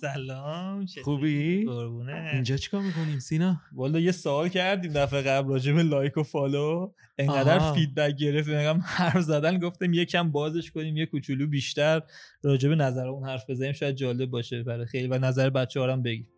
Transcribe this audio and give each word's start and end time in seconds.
سلام؟ 0.00 0.86
خوبی؟ 1.04 1.64
قربونه 1.64 2.30
اینجا 2.32 2.56
چیکار 2.56 2.82
می‌کنیم 2.82 3.18
سینا؟ 3.18 3.60
والا 3.72 4.00
یه 4.00 4.12
سوال 4.12 4.48
کردیم 4.48 4.92
دفعه 4.92 5.22
قبل 5.22 5.48
راجع 5.48 5.72
به 5.72 5.82
لایک 5.82 6.16
و 6.16 6.22
follow 6.22 6.90
انقدر 7.18 7.58
آها. 7.58 7.72
feedback 7.72 8.16
گرفتیم 8.16 8.54
انقدر 8.54 8.80
حرف 8.80 9.20
زدن 9.20 9.58
گفتیم 9.58 9.92
یکم 9.92 10.30
بازش 10.30 10.70
کنیم 10.70 10.96
یه 10.96 11.06
کوچولو 11.06 11.46
بیشتر 11.46 12.02
راجع 12.42 12.68
به 12.68 12.74
نظر 12.74 13.08
اون 13.08 13.28
حرف 13.28 13.50
بزنیم 13.50 13.72
شاید 13.72 13.94
جالب 13.94 14.30
باشه 14.30 14.62
برای 14.62 14.86
خیلی 14.86 15.08
و 15.08 15.18
نظر 15.18 15.50
بچه 15.50 15.80
هم 15.82 16.02
بگیم 16.02 16.28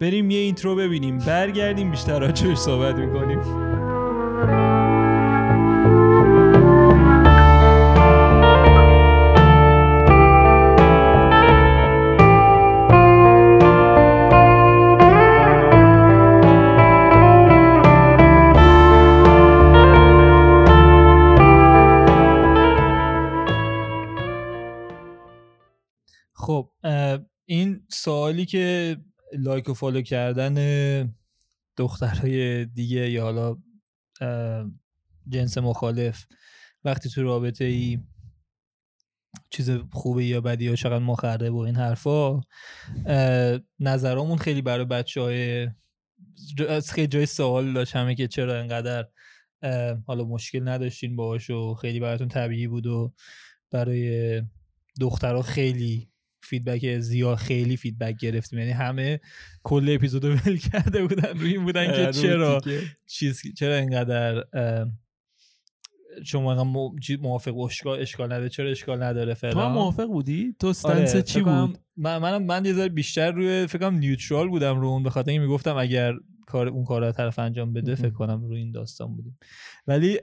بریم 0.00 0.30
یه 0.30 0.38
intro 0.38 0.76
ببینیم 0.76 1.18
برگردیم 1.18 1.90
بیشتر 1.90 2.20
راجعش 2.20 2.58
صحبت 2.58 2.94
می‌کنیم 2.94 3.65
خب 26.36 26.70
این 27.44 27.86
سوالی 27.88 28.46
که 28.46 28.96
لایک 29.38 29.68
و 29.68 29.74
فالو 29.74 30.02
کردن 30.02 31.14
دخترهای 31.76 32.64
دیگه 32.64 33.10
یا 33.10 33.22
حالا 33.22 33.56
جنس 35.28 35.58
مخالف 35.58 36.26
وقتی 36.84 37.10
تو 37.10 37.22
رابطه 37.22 37.64
ای 37.64 37.98
چیز 39.50 39.70
خوبه 39.92 40.24
یا 40.24 40.40
بدی 40.40 40.64
یا 40.64 40.76
چقدر 40.76 41.04
مخرب 41.04 41.54
و 41.54 41.58
این 41.58 41.76
حرفا 41.76 42.40
نظرامون 43.80 44.38
خیلی 44.38 44.62
برای 44.62 44.84
بچه 44.84 45.20
های 45.20 45.68
خیلی 46.88 47.06
جای 47.06 47.26
سوال 47.26 47.72
داشت 47.72 47.96
همه 47.96 48.14
که 48.14 48.28
چرا 48.28 48.60
انقدر 48.60 49.08
حالا 50.06 50.24
مشکل 50.24 50.68
نداشتین 50.68 51.16
باهاش 51.16 51.50
و 51.50 51.74
خیلی 51.74 52.00
براتون 52.00 52.28
طبیعی 52.28 52.66
بود 52.66 52.86
و 52.86 53.12
برای 53.70 54.42
دخترها 55.00 55.42
خیلی 55.42 56.10
feedback 56.40 56.98
زیاد 56.98 57.36
خیلی 57.38 57.76
feedback 57.76 58.16
گرفتیم. 58.20 58.58
یعنی 58.58 58.70
همه 58.70 59.20
کل 59.62 59.94
اپیزود 59.94 60.24
رو 60.24 60.34
ول 60.46 60.56
کرده 60.56 61.02
بودن. 61.06 61.38
روی 61.38 61.52
این 61.52 61.64
بودن 61.64 61.86
که 61.92 62.12
چرا 62.22 62.60
چیز 63.06 63.42
چرا 63.56 63.74
اینقدر 63.76 64.44
شما 66.24 66.92
چی- 67.02 67.16
موافق 67.16 67.58
اشکال 67.58 68.00
اشکال 68.00 68.26
نداره؟ 68.26 68.48
چرا 68.48 68.70
اشکال 68.70 69.02
نداره 69.02 69.34
تو 69.34 69.46
هم 69.46 69.52
فلان 69.52 69.72
موافق 69.72 70.06
بودی؟ 70.06 70.54
تو 70.58 70.66
آره، 70.66 70.70
stance 71.02 71.16
چی 71.24 71.32
فکر 71.40 71.44
کنم- 71.44 71.66
بود؟ 71.66 71.78
من 71.96 72.18
منم 72.18 72.42
من 72.42 72.64
یه 72.64 72.72
ذره 72.72 72.88
بیشتر 72.88 73.30
روی 73.32 73.66
فکر 73.66 73.78
کنم 73.78 73.98
neutral 73.98 74.48
بودم 74.48 74.80
رو 74.80 74.88
اون 74.88 75.02
به 75.02 75.10
خاطر 75.10 75.30
اینکه 75.30 75.46
می‌گفتم 75.46 75.76
اگر 75.76 76.14
کار 76.46 76.68
اون 76.68 76.84
کار 76.84 77.06
رو 77.06 77.12
طرف 77.12 77.38
انجام 77.38 77.72
بده 77.72 77.94
فکر 77.94 78.10
کنم 78.10 78.44
روی 78.44 78.58
این 78.58 78.72
داستان 78.72 79.16
بودیم. 79.16 79.38
ولی 79.86 80.18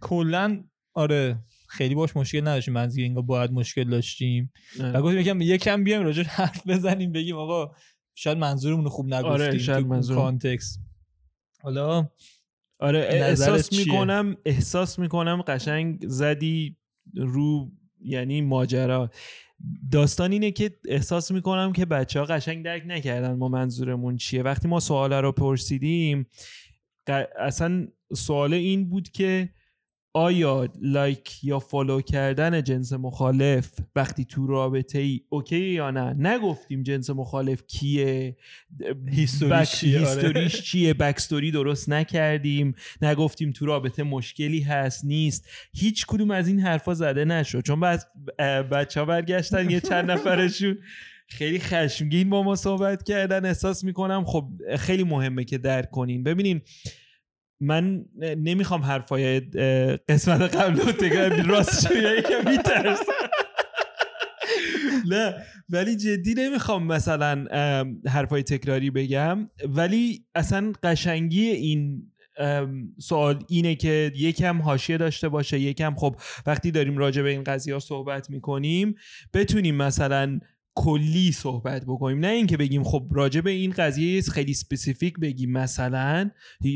کلا 0.00 0.64
آره. 0.94 1.38
خیلی 1.74 1.94
باش 1.94 2.16
مشکل 2.16 2.40
نداشتیم. 2.40 2.74
من 2.74 2.90
اینگاه 2.96 3.26
باید 3.26 3.52
مشکل 3.52 3.84
داشتیم. 3.84 4.52
و 4.80 5.02
گفتیم 5.02 5.20
یکم 5.20 5.40
یکم 5.40 5.84
بیایم 5.84 6.02
راجع 6.02 6.22
حرف 6.22 6.66
بزنیم 6.66 7.12
بگیم 7.12 7.36
آقا 7.36 7.74
شاید 8.14 8.38
منظورمون 8.38 8.88
خوب 8.88 9.06
نگفتیم 9.06 9.30
آره، 9.30 9.58
شاید 9.58 9.86
منظور- 9.86 10.16
کانتکست. 10.16 10.80
حالا 11.62 12.08
آره 12.78 12.98
احساس؟ 13.10 13.72
می‌کنم 13.72 14.36
احساس 14.44 14.98
می‌کنم 14.98 15.42
قشنگ 15.42 16.08
زدی 16.08 16.76
رو 17.14 17.72
یعنی 18.00 18.40
ماجرا. 18.40 19.10
داستان 19.92 20.32
اینه 20.32 20.50
که 20.50 20.76
احساس 20.88 21.30
می‌کنم 21.30 21.72
که 21.72 21.84
بچه 21.84 22.20
ها 22.20 22.26
قشنگ 22.26 22.64
درک 22.64 22.82
نکردن 22.86 23.34
ما 23.34 23.48
منظورمون 23.48 24.16
چیه. 24.16 24.42
وقتی 24.42 24.68
ما 24.68 24.80
سوال 24.80 25.12
رو 25.12 25.32
پرسیدیم 25.32 26.26
اصلا 27.38 27.86
سوال 28.14 28.54
این 28.54 28.88
بود 28.88 29.08
که 29.08 29.48
آیا 30.16 30.68
لایک 30.82 31.44
یا 31.44 31.58
follow 31.58 32.00
کردن 32.00 32.62
جنس 32.62 32.92
مخالف 32.92 33.70
وقتی 33.96 34.24
تو 34.24 34.46
رابطه 34.46 34.98
ای 34.98 35.20
okay 35.28 35.58
یا 35.58 35.90
نه؟ 35.90 36.14
نگفتیم 36.18 36.82
جنس 36.82 37.10
مخالف 37.10 37.62
کیه؟ 37.66 38.36
history 39.10 39.57
ش 39.57 39.70
چیه، 39.70 39.98
آره. 39.98 40.08
history 40.08 40.50
ش 40.50 40.62
چیه؟ 40.62 40.94
backstory 40.94 41.50
درست 41.50 41.88
نکردیم. 41.88 42.74
نگفتیم 43.02 43.52
تو 43.52 43.66
رابطه 43.66 44.02
مشکلی 44.02 44.60
هست 44.60 45.04
نیست. 45.04 45.48
هیچ 45.72 46.06
کدوم 46.06 46.30
از 46.30 46.48
این 46.48 46.60
حرفا 46.60 46.94
زده 46.94 47.24
نشد. 47.24 47.60
چون 47.60 47.80
بعد 47.80 48.06
بچه 48.70 49.00
ها 49.00 49.06
برگشتن 49.06 49.70
یه 49.70 49.80
چند 49.80 50.10
نفرشون. 50.10 50.78
خیلی 51.28 51.58
خشمگین 51.58 52.30
با 52.30 52.42
ما 52.42 52.54
صحبت 52.54 53.02
کردن. 53.02 53.44
احساس 53.44 53.84
می‌کنم 53.84 54.24
خب 54.24 54.48
خیلی 54.78 55.04
مهمه 55.04 55.44
که 55.44 55.58
درک 55.58 55.90
کنین. 55.90 56.22
ببینین 56.22 56.60
من 57.66 58.04
نمی‌خوام 58.20 58.82
حرفای 58.82 59.40
قسمت 60.08 60.56
قبل 60.56 60.80
رو 60.80 60.92
تکرار 60.92 61.42
راست 61.42 61.90
یکم 61.90 62.50
میترسم 62.50 63.12
نه 65.08 65.34
ولی 65.68 65.96
جدی 65.96 66.34
نمی‌خوام 66.34 66.86
مثلا 66.86 67.44
حرفای 68.06 68.42
تکراری 68.42 68.90
بگم. 68.90 69.46
ولی 69.68 70.24
اصلا 70.34 70.72
قشنگی 70.82 71.44
این 71.44 72.10
سوال 72.98 73.38
اینه 73.48 73.74
که 73.74 74.12
یکم 74.16 74.62
حاشیه 74.62 74.96
داشته 74.98 75.28
باشه 75.28 75.60
یکم 75.60 75.94
خب 75.94 76.16
وقتی 76.46 76.70
داریم 76.70 76.98
راجع 76.98 77.22
به 77.22 77.28
این 77.30 77.44
قضیه 77.44 77.74
ها 77.74 77.80
صحبت 77.80 78.30
می‌کنیم 78.30 78.94
بتونیم 79.34 79.74
مثلا 79.74 80.40
کلی 80.76 81.32
صحبت 81.32 81.84
بکنیم. 81.84 82.18
نه 82.20 82.28
اینکه 82.28 82.56
بگیم 82.56 82.84
خب 82.84 83.06
راجع 83.12 83.40
به 83.40 83.50
این 83.50 83.70
قضیه 83.70 84.22
خیلی 84.22 84.54
specific 84.54 85.14
بگیم. 85.18 85.52
مثلا 85.52 86.30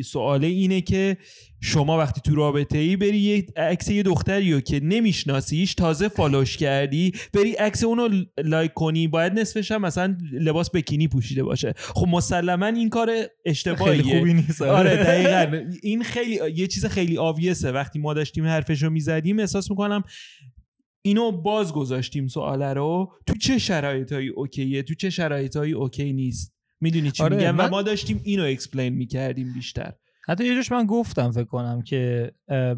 سوال 0.04 0.44
اینه 0.44 0.80
که 0.80 1.16
شما 1.60 1.98
وقتی 1.98 2.20
تو 2.20 2.34
رابطه 2.34 2.78
ای 2.78 2.96
بری 2.96 3.18
یه 3.18 3.46
عکس 3.56 3.90
یه 3.90 4.02
دختری 4.02 4.52
رو 4.52 4.60
که 4.60 4.80
نمیشناسیش 4.80 5.74
تازه 5.74 6.08
follow 6.08 6.44
ش 6.44 6.56
کردی 6.56 7.12
بری 7.34 7.52
عکس 7.52 7.84
اونو 7.84 8.08
لایک 8.44 8.74
کنی 8.74 9.08
باید 9.08 9.38
نصفش 9.38 9.72
هم 9.72 9.82
مثلا 9.82 10.18
لباس 10.32 10.70
بیکینی 10.70 11.08
پوشیده 11.08 11.42
باشه. 11.42 11.74
خب 11.76 12.06
مسلما 12.08 12.66
این 12.66 12.88
کار 12.88 13.10
اشتباهیه. 13.44 14.02
خیلی 14.02 14.18
خوبی 14.18 14.34
نیست. 14.34 14.62
آره. 14.62 14.96
دقیقا. 14.96 15.70
این 15.82 16.02
خیلی 16.02 16.38
یه 16.56 16.66
چیز 16.66 16.86
خیلی 16.86 17.18
obvious 17.18 17.66
ه 17.66 17.72
وقتی 17.72 17.98
ما 17.98 18.14
داشتیم 18.14 18.44
حرفش 18.44 18.82
رو 18.82 18.90
می‌زدیم 18.90 19.38
احساس 19.38 19.70
می‌کنم 19.70 20.02
اینو 21.08 21.32
باز 21.32 21.72
گذاشتیم 21.72 22.26
سواله 22.26 22.72
رو. 22.74 23.12
تو 23.26 23.34
چه 23.34 23.58
شرایطهایی 23.58 24.28
okay 24.28 24.64
ه؟ 24.64 24.82
تو 24.82 24.94
چه 24.94 25.10
شرایطهایی 25.10 25.72
okay 25.72 26.12
نیست؟ 26.12 26.54
می‌دونی 26.80 27.10
چی 27.10 27.22
آره، 27.22 27.36
میگم؟ 27.36 27.50
من- 27.50 27.64
و 27.64 27.68
ما 27.68 27.82
داشتیم 27.82 28.20
اینو 28.24 28.44
explain 28.44 28.94
می‌کردیم 28.94 29.52
بیشتر. 29.54 29.92
حتی 30.28 30.44
یه 30.44 30.54
جاش 30.54 30.72
من 30.72 30.86
گفتم 30.86 31.30
فکر 31.30 31.44
کنم 31.44 31.82
که 31.82 32.32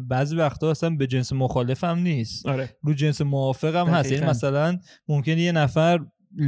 بعضی 0.07 0.35
وقتا 0.35 0.71
اصلا 0.71 0.89
به 0.89 1.07
جنس 1.07 1.33
مخالفم 1.33 1.99
نیست. 1.99 2.47
آره. 2.47 2.69
رو 2.83 2.93
جنس 2.93 3.21
موافقم 3.21 3.87
هست. 3.87 4.11
یعنی. 4.11 4.25
مثلا 4.25 4.79
ممکنه 5.07 5.41
یه 5.41 5.51
نفر 5.51 5.99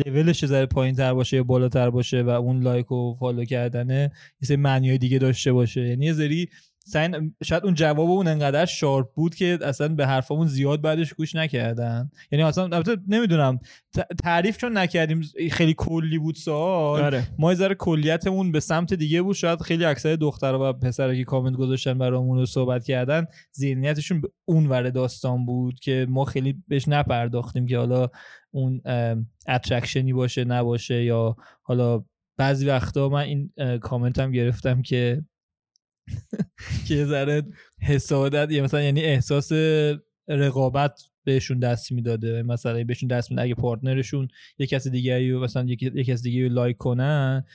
لولش 0.05 0.43
یه 0.43 0.49
ذره 0.49 0.65
پایین 0.65 0.95
تر 0.95 1.13
باشه 1.13 1.37
یا 1.37 1.43
بالاتر 1.43 1.89
باشه 1.89 2.21
و 2.21 2.29
اون 2.29 2.63
لایک 2.63 2.91
و 2.91 3.13
follow 3.19 3.45
کردنه 3.45 4.11
یه 4.41 4.47
سری 4.47 4.57
معنی 4.57 4.97
دیگه 4.97 5.19
داشته 5.19 5.53
باشه. 5.53 5.81
یعنی 5.81 6.05
یه 6.05 6.13
ذری 6.89 7.13
سعی- 7.13 7.31
شاید 7.43 7.63
اون 7.65 7.73
جواب 7.73 8.09
اون 8.09 8.27
انقدر 8.27 8.65
sharp 8.65 9.13
بود 9.13 9.35
که 9.35 9.59
اصلا 9.61 9.87
به 9.87 10.07
حرفمون 10.07 10.47
زیاد 10.47 10.81
بعدش 10.81 11.13
گوش 11.13 11.35
نکردن. 11.35 12.11
یعنی 12.31 12.43
اصلا 12.43 12.63
البته 12.63 12.97
نمی‌دونم. 13.07 13.59
تعریف 14.23 14.57
چون 14.57 14.77
نکردیم 14.77 15.21
خیلی 15.51 15.73
کلی 15.77 16.19
بود 16.19 16.35
سوال. 16.35 17.01
آره. 17.01 17.27
ما 17.37 17.51
یه 17.51 17.57
ذره 17.57 17.75
کلیتمون 17.75 18.51
به 18.51 18.59
سمت 18.59 18.93
دیگه 18.93 19.21
بود. 19.21 19.35
شاید 19.35 19.61
خیلی 19.61 19.85
اکثر 19.85 20.15
دخترها 20.15 20.69
و 20.69 20.73
پسرها 20.73 21.15
که 21.15 21.23
کامنت 21.23 21.55
گذاشتن 21.55 21.97
برامون 21.97 22.37
رو 22.37 22.45
صحبت 22.45 22.85
کردن 22.85 23.25
ذهنیتشون 23.59 24.21
به 24.21 24.29
اون 24.45 24.67
ور 24.67 24.89
داستان 24.89 25.45
بود 25.45 25.79
که 25.79 26.05
ما 26.09 26.25
خیلی 26.25 26.63
بهش 26.67 26.87
نپرداختیم 26.87 27.65
که 27.65 27.77
حالا 27.77 28.07
اون 28.51 28.81
attraction 29.47 30.07
ی 30.07 30.13
باشه 30.13 30.43
نباشه 30.43 31.03
یا 31.03 31.35
حالا 31.61 32.03
بعضی 32.37 32.67
وقتا 32.67 33.09
من 33.09 33.19
این 33.21 33.51
کامنت 33.81 34.19
هم 34.19 34.31
گرفتم 34.31 34.81
که 34.81 35.23
که 36.87 36.95
یه 36.95 37.05
ذره 37.05 37.43
حسادت 37.81 38.51
یا 38.51 38.63
مثلا 38.63 38.81
یعنی 38.81 39.01
احساس 39.01 39.51
رقابت 40.27 41.01
بهشون 41.23 41.59
دست 41.59 41.91
می‌داده. 41.91 42.43
مثلا 42.43 42.83
بهشون 42.83 43.07
دست 43.07 43.31
میده 43.31 43.41
اگه 43.41 43.55
partner 43.55 44.01
شون 44.01 44.27
یه 44.57 44.67
کسی 44.67 44.89
دیگری 44.89 45.31
رو 45.31 45.43
مثلا 45.43 45.63
یک 45.63 45.83
یک 45.83 46.05
کسی 46.05 46.23
دیگه 46.23 46.47
رو 46.47 46.53
like 46.53 46.77
کنن 46.77 47.45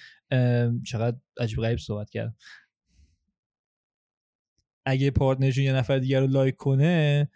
چقدر 0.86 1.16
عجیب 1.40 1.58
غریب 1.58 1.78
صحبت 1.78 2.10
کرد 2.10 2.36
اگه 4.86 5.10
partner 5.10 5.44
شون 5.44 5.64
یه 5.64 5.72
نفر 5.72 5.98
دیگر 5.98 6.20
رو 6.20 6.26
like 6.26 6.56
کنه 6.56 7.28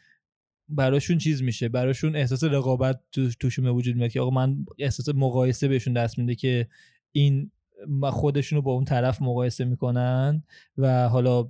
براشون 0.68 1.18
چیز 1.18 1.42
میشه. 1.42 1.68
براشون 1.68 2.16
احساس 2.16 2.44
رقابت 2.44 3.00
تو 3.12 3.30
توشون 3.40 3.64
به 3.64 3.70
وجود 3.70 3.96
میاد 3.96 4.10
که 4.10 4.20
آقا 4.20 4.30
من 4.30 4.56
احساس 4.78 5.08
مقایسه 5.14 5.68
بهشون 5.68 5.92
دست 5.92 6.18
میده 6.18 6.34
که 6.34 6.68
این 7.12 7.50
ما 7.88 8.10
خودشون 8.10 8.56
رو 8.56 8.62
با 8.62 8.72
اون 8.72 8.84
طرف 8.84 9.22
مقایسه 9.22 9.64
می‌کنن 9.64 10.42
و 10.78 11.08
حالا 11.08 11.48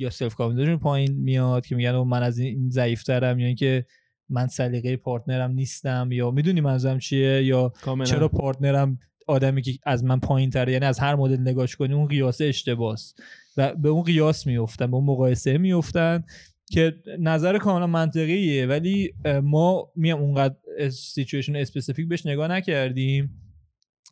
یا 0.00 0.10
self 0.10 0.34
confidence 0.34 0.65
شون 0.65 0.78
پایین 0.78 1.14
میاد 1.14 1.66
که 1.66 1.76
میگن 1.76 1.96
من 1.96 2.22
از 2.22 2.38
این 2.38 2.70
ضعیفترم 2.70 3.38
یا 3.38 3.46
اینکه 3.46 3.86
من 4.28 4.46
سلیقه 4.46 4.96
partner 4.96 5.43
م 5.43 5.50
نیستم 5.50 6.08
یا 6.12 6.30
می‌دونی 6.30 6.60
منظورم 6.60 6.98
چیه 6.98 7.44
یا 7.44 7.68
کاملا. 7.68 8.04
چرا 8.04 8.28
partner 8.28 8.89
م 8.89 8.98
آدمی 9.26 9.62
که 9.62 9.72
از 9.86 10.04
من 10.04 10.20
پایین 10.20 10.50
تره 10.50 10.72
یعنی 10.72 10.84
از 10.84 10.98
هر 10.98 11.14
مدل 11.14 11.40
نگاش 11.40 11.76
کنی 11.76 11.94
اون 11.94 12.06
قیاس 12.06 12.40
اشتباهه 12.40 13.14
و 13.56 13.74
به 13.74 13.88
اون 13.88 14.02
قیاس 14.02 14.46
میفتن 14.46 14.90
به 14.90 14.96
اون 14.96 15.04
مقایسه 15.04 15.58
میفتن 15.58 16.24
که 16.70 16.94
نظر 17.18 17.58
کاملا 17.58 17.86
منطقیه. 17.86 18.66
ولی 18.66 19.14
ما 19.42 19.88
میام 19.96 20.22
اونقدر 20.22 20.54
situation 20.90 21.56
specific 21.56 22.08
بهش 22.08 22.26
نگاه 22.26 22.48
نکردیم. 22.48 23.43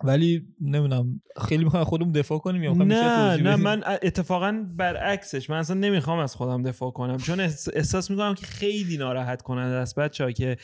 ولی 0.05 0.47
نمی‌دونم 0.61 1.23
خیلی 1.49 1.65
می‌خوام 1.65 1.85
خودم 1.85 2.12
دفاع 2.12 2.39
کنیم 2.39 2.62
یا 2.62 2.73
نه 2.73 3.37
نه 3.37 3.56
من 3.56 3.83
اتفاقا 4.03 4.67
برعکسش 4.77 5.50
من 5.50 5.59
اصلا 5.59 5.77
نمی‌خوام 5.77 6.19
از 6.19 6.35
خودم 6.35 6.62
دفاع 6.62 6.91
کنم 6.91 7.17
چون 7.17 7.41
احساس 7.41 8.11
می‌کنم 8.11 8.35
که 8.35 8.47
خیلی 8.47 8.97
ناراحت 8.97 9.43
کننده 9.43 9.75
است 9.75 9.99
بچه 9.99 10.33
که 10.33 10.56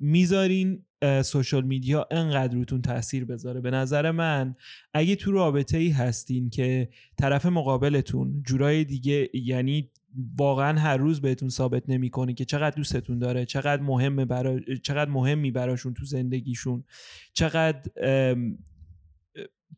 می‌ذارین 0.00 0.84
social 1.22 1.62
media 1.62 2.06
انقدر 2.10 2.54
روتون 2.54 2.82
تاثیر 2.82 3.24
بذاره. 3.24 3.60
به 3.60 3.70
نظر 3.70 4.10
من 4.10 4.54
اگه 4.94 5.16
تو 5.16 5.32
رابطه 5.32 5.78
ای 5.78 5.90
هستین 5.90 6.50
که 6.50 6.88
طرف 7.18 7.46
مقابلتون 7.46 8.42
جورای 8.46 8.84
دیگه 8.84 9.28
یعنی 9.34 9.90
واقعا 10.38 10.78
هر 10.78 10.96
روز 10.96 11.20
بهتون 11.20 11.48
ثابت 11.48 11.82
نمی‌کنه 11.88 12.34
که 12.34 12.44
چقدر 12.44 12.76
دوستتون 12.76 13.18
داره 13.18 13.44
چقدر 13.44 13.82
مهمه 13.82 14.24
برا... 14.24 14.60
چقدر 14.82 15.10
مهمی 15.10 15.50
براشون 15.50 15.94
تو 15.94 16.04
زندگیشون 16.04 16.84
چقدر 17.32 17.90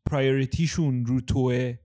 پرایوریتیشون 0.06 1.06
رو 1.06 1.20
توه. 1.20 1.78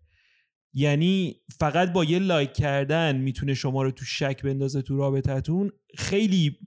یعنی 0.74 1.36
فقط 1.60 1.94
با 1.94 2.04
یه 2.04 2.19
لایک 2.19 2.54
کردن 2.54 3.18
می‌تونه 3.18 3.54
شما 3.54 3.84
رو 3.84 3.92
تو 3.92 4.06
شک 4.06 4.42
بندازه 4.44 4.81
تو 4.81 4.98
رابطتون 4.98 5.72
خیلی 5.98 6.57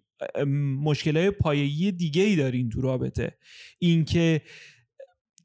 مشکلات 0.83 1.35
پایه‌ای 1.35 1.93
دیگه 1.93 2.23
ای 2.23 2.37
دارین 2.37 2.69
تو 2.69 2.81
رابطه. 2.81 3.37
اینکه 3.79 4.43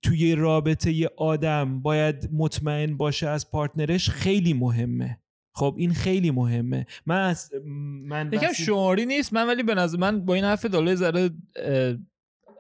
توی 0.01 0.35
رابطه 0.35 0.91
یه 0.91 1.09
آدم 1.17 1.81
باید 1.81 2.29
مطمئن 2.33 2.97
باشه 2.97 3.27
از 3.27 3.51
پارتنرش 3.51 4.09
خیلی 4.09 4.53
مهمه. 4.53 5.19
خب 5.57 5.75
این 5.77 5.93
خیلی 5.93 6.31
مهمه. 6.31 6.85
من 7.05 7.21
از 7.21 7.51
من 8.05 8.29
یکم 8.33 8.53
شعاری 8.53 9.05
نیست 9.05 9.33
من 9.33 9.47
ولی 9.47 9.63
به 9.63 9.75
نظر 9.75 9.97
من 9.97 10.25
با 10.25 10.33
این 10.33 10.43
حرف 10.43 10.65
داله 10.65 10.95
ذره 10.95 11.29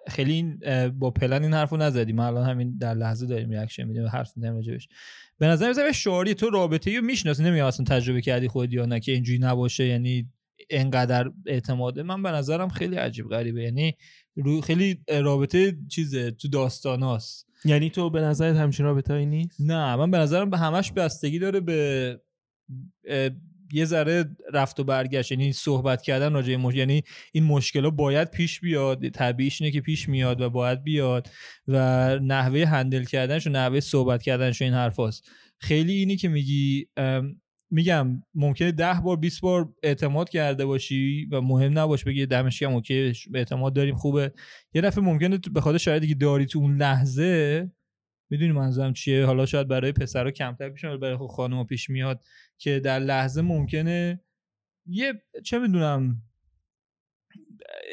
خیلی 0.07 0.57
با 0.99 1.11
پلن 1.11 1.43
این 1.43 1.53
حرفو 1.53 1.77
نزدیم 1.77 2.15
من 2.15 2.23
الان 2.25 2.49
همین 2.49 2.77
در 2.77 2.93
لحظه 2.93 3.25
داریم 3.25 3.49
ریاکشن 3.49 3.83
میدیم 3.83 4.07
حرف 4.07 4.37
می‌زنیم 4.37 4.55
راجبش. 4.55 4.87
به 5.37 5.47
نظر 5.47 5.67
میاد 5.67 5.91
شعاری 5.91 6.33
تو 6.33 6.49
رابطه 6.49 6.97
رو 6.97 7.05
می‌شناسی. 7.05 7.43
نمیاد 7.43 7.67
اصلا 7.67 7.85
تجربه 7.85 8.21
کردی 8.21 8.47
خودی 8.47 8.75
یا 8.75 8.85
نه 8.85 8.99
که 8.99 9.11
اینجوری 9.11 9.39
نباشه 9.39 9.85
یعنی 9.85 10.29
انقدر 10.69 11.31
اعتماده 11.45 12.03
من 12.03 12.23
به 12.23 12.31
نظرم 12.31 12.69
خیلی 12.69 12.95
عجیب 12.95 13.27
غریبه. 13.27 13.63
یعنی 13.63 13.95
خیلی 14.63 14.99
رابطه 15.07 15.77
چیزه 15.89 16.31
تو 16.31 16.47
داستاناست 16.47 17.47
یعنی 17.65 17.89
تو 17.89 18.09
به 18.09 18.21
نظرت 18.21 18.55
همچین 18.55 18.85
رابطه 18.85 19.25
نیست؟ 19.25 19.61
نه 19.61 19.95
من 19.95 20.11
به 20.11 20.17
نظرم 20.17 20.49
به 20.49 20.57
همش 20.57 20.91
بستگی 20.91 21.39
داره 21.39 21.59
به 21.59 22.19
یه 23.73 23.85
ذره 23.85 24.25
رفت 24.53 24.79
و 24.79 24.83
برگشت. 24.83 25.31
یعنی 25.31 25.53
صحبت 25.53 26.01
کردن 26.01 26.33
راجع 26.33 26.55
مش... 26.55 26.75
یعنی 26.75 27.03
این 27.31 27.43
مشکل 27.43 27.83
ها 27.83 27.89
باید 27.89 28.31
پیش 28.31 28.59
بیاد. 28.59 29.09
طبیعیش 29.09 29.61
اینه 29.61 29.71
که 29.71 29.81
پیش 29.81 30.09
میاد 30.09 30.41
و 30.41 30.49
باید 30.49 30.83
بیاد 30.83 31.27
و 31.67 31.75
نحوه 32.19 32.65
هندل 32.65 33.03
کردنش 33.03 33.47
و 33.47 33.49
نحوه 33.49 33.79
صحبت 33.79 34.21
کردنش 34.21 34.61
این 34.61 34.73
حرفاست 34.73 35.29
خیلی 35.59 35.93
اینی 35.93 36.15
که 36.15 36.29
میگی 36.29 36.87
میگم 37.71 38.23
ممکنه 38.35 38.71
ده 38.71 39.01
بار 39.03 39.17
20 39.17 39.41
بار 39.41 39.73
اعتماد 39.83 40.29
کرده 40.29 40.65
باشی 40.65 41.27
و 41.31 41.41
مهم 41.41 41.79
نباش 41.79 42.03
بگی 42.03 42.25
دمش 42.25 42.59
کم 42.59 42.73
اوکی 42.73 43.13
اعتماد 43.33 43.73
داریم 43.73 43.95
خوبه. 43.95 44.33
یه 44.73 44.81
دفعه 44.81 45.03
ممکنه 45.03 45.39
به 45.53 45.61
خاطر 45.61 45.77
شرایطی 45.77 46.07
که 46.07 46.15
داری 46.15 46.45
تو 46.45 46.59
اون 46.59 46.77
لحظه 46.77 47.71
می‌دونی 48.29 48.51
منظورم 48.51 48.93
چیه؟ 48.93 49.25
حالا 49.25 49.45
شاید 49.45 49.67
برای 49.67 49.91
پسرها 49.91 50.31
کمتر 50.31 50.69
پیش 50.69 50.83
میاد 50.83 50.99
برای 50.99 51.17
خانم 51.29 51.65
پیش 51.65 51.89
میاد 51.89 52.23
که 52.57 52.79
در 52.79 52.99
لحظه 52.99 53.41
ممکنه 53.41 54.21
یه 54.85 55.13
چه 55.43 55.59
می‌دونم 55.59 56.21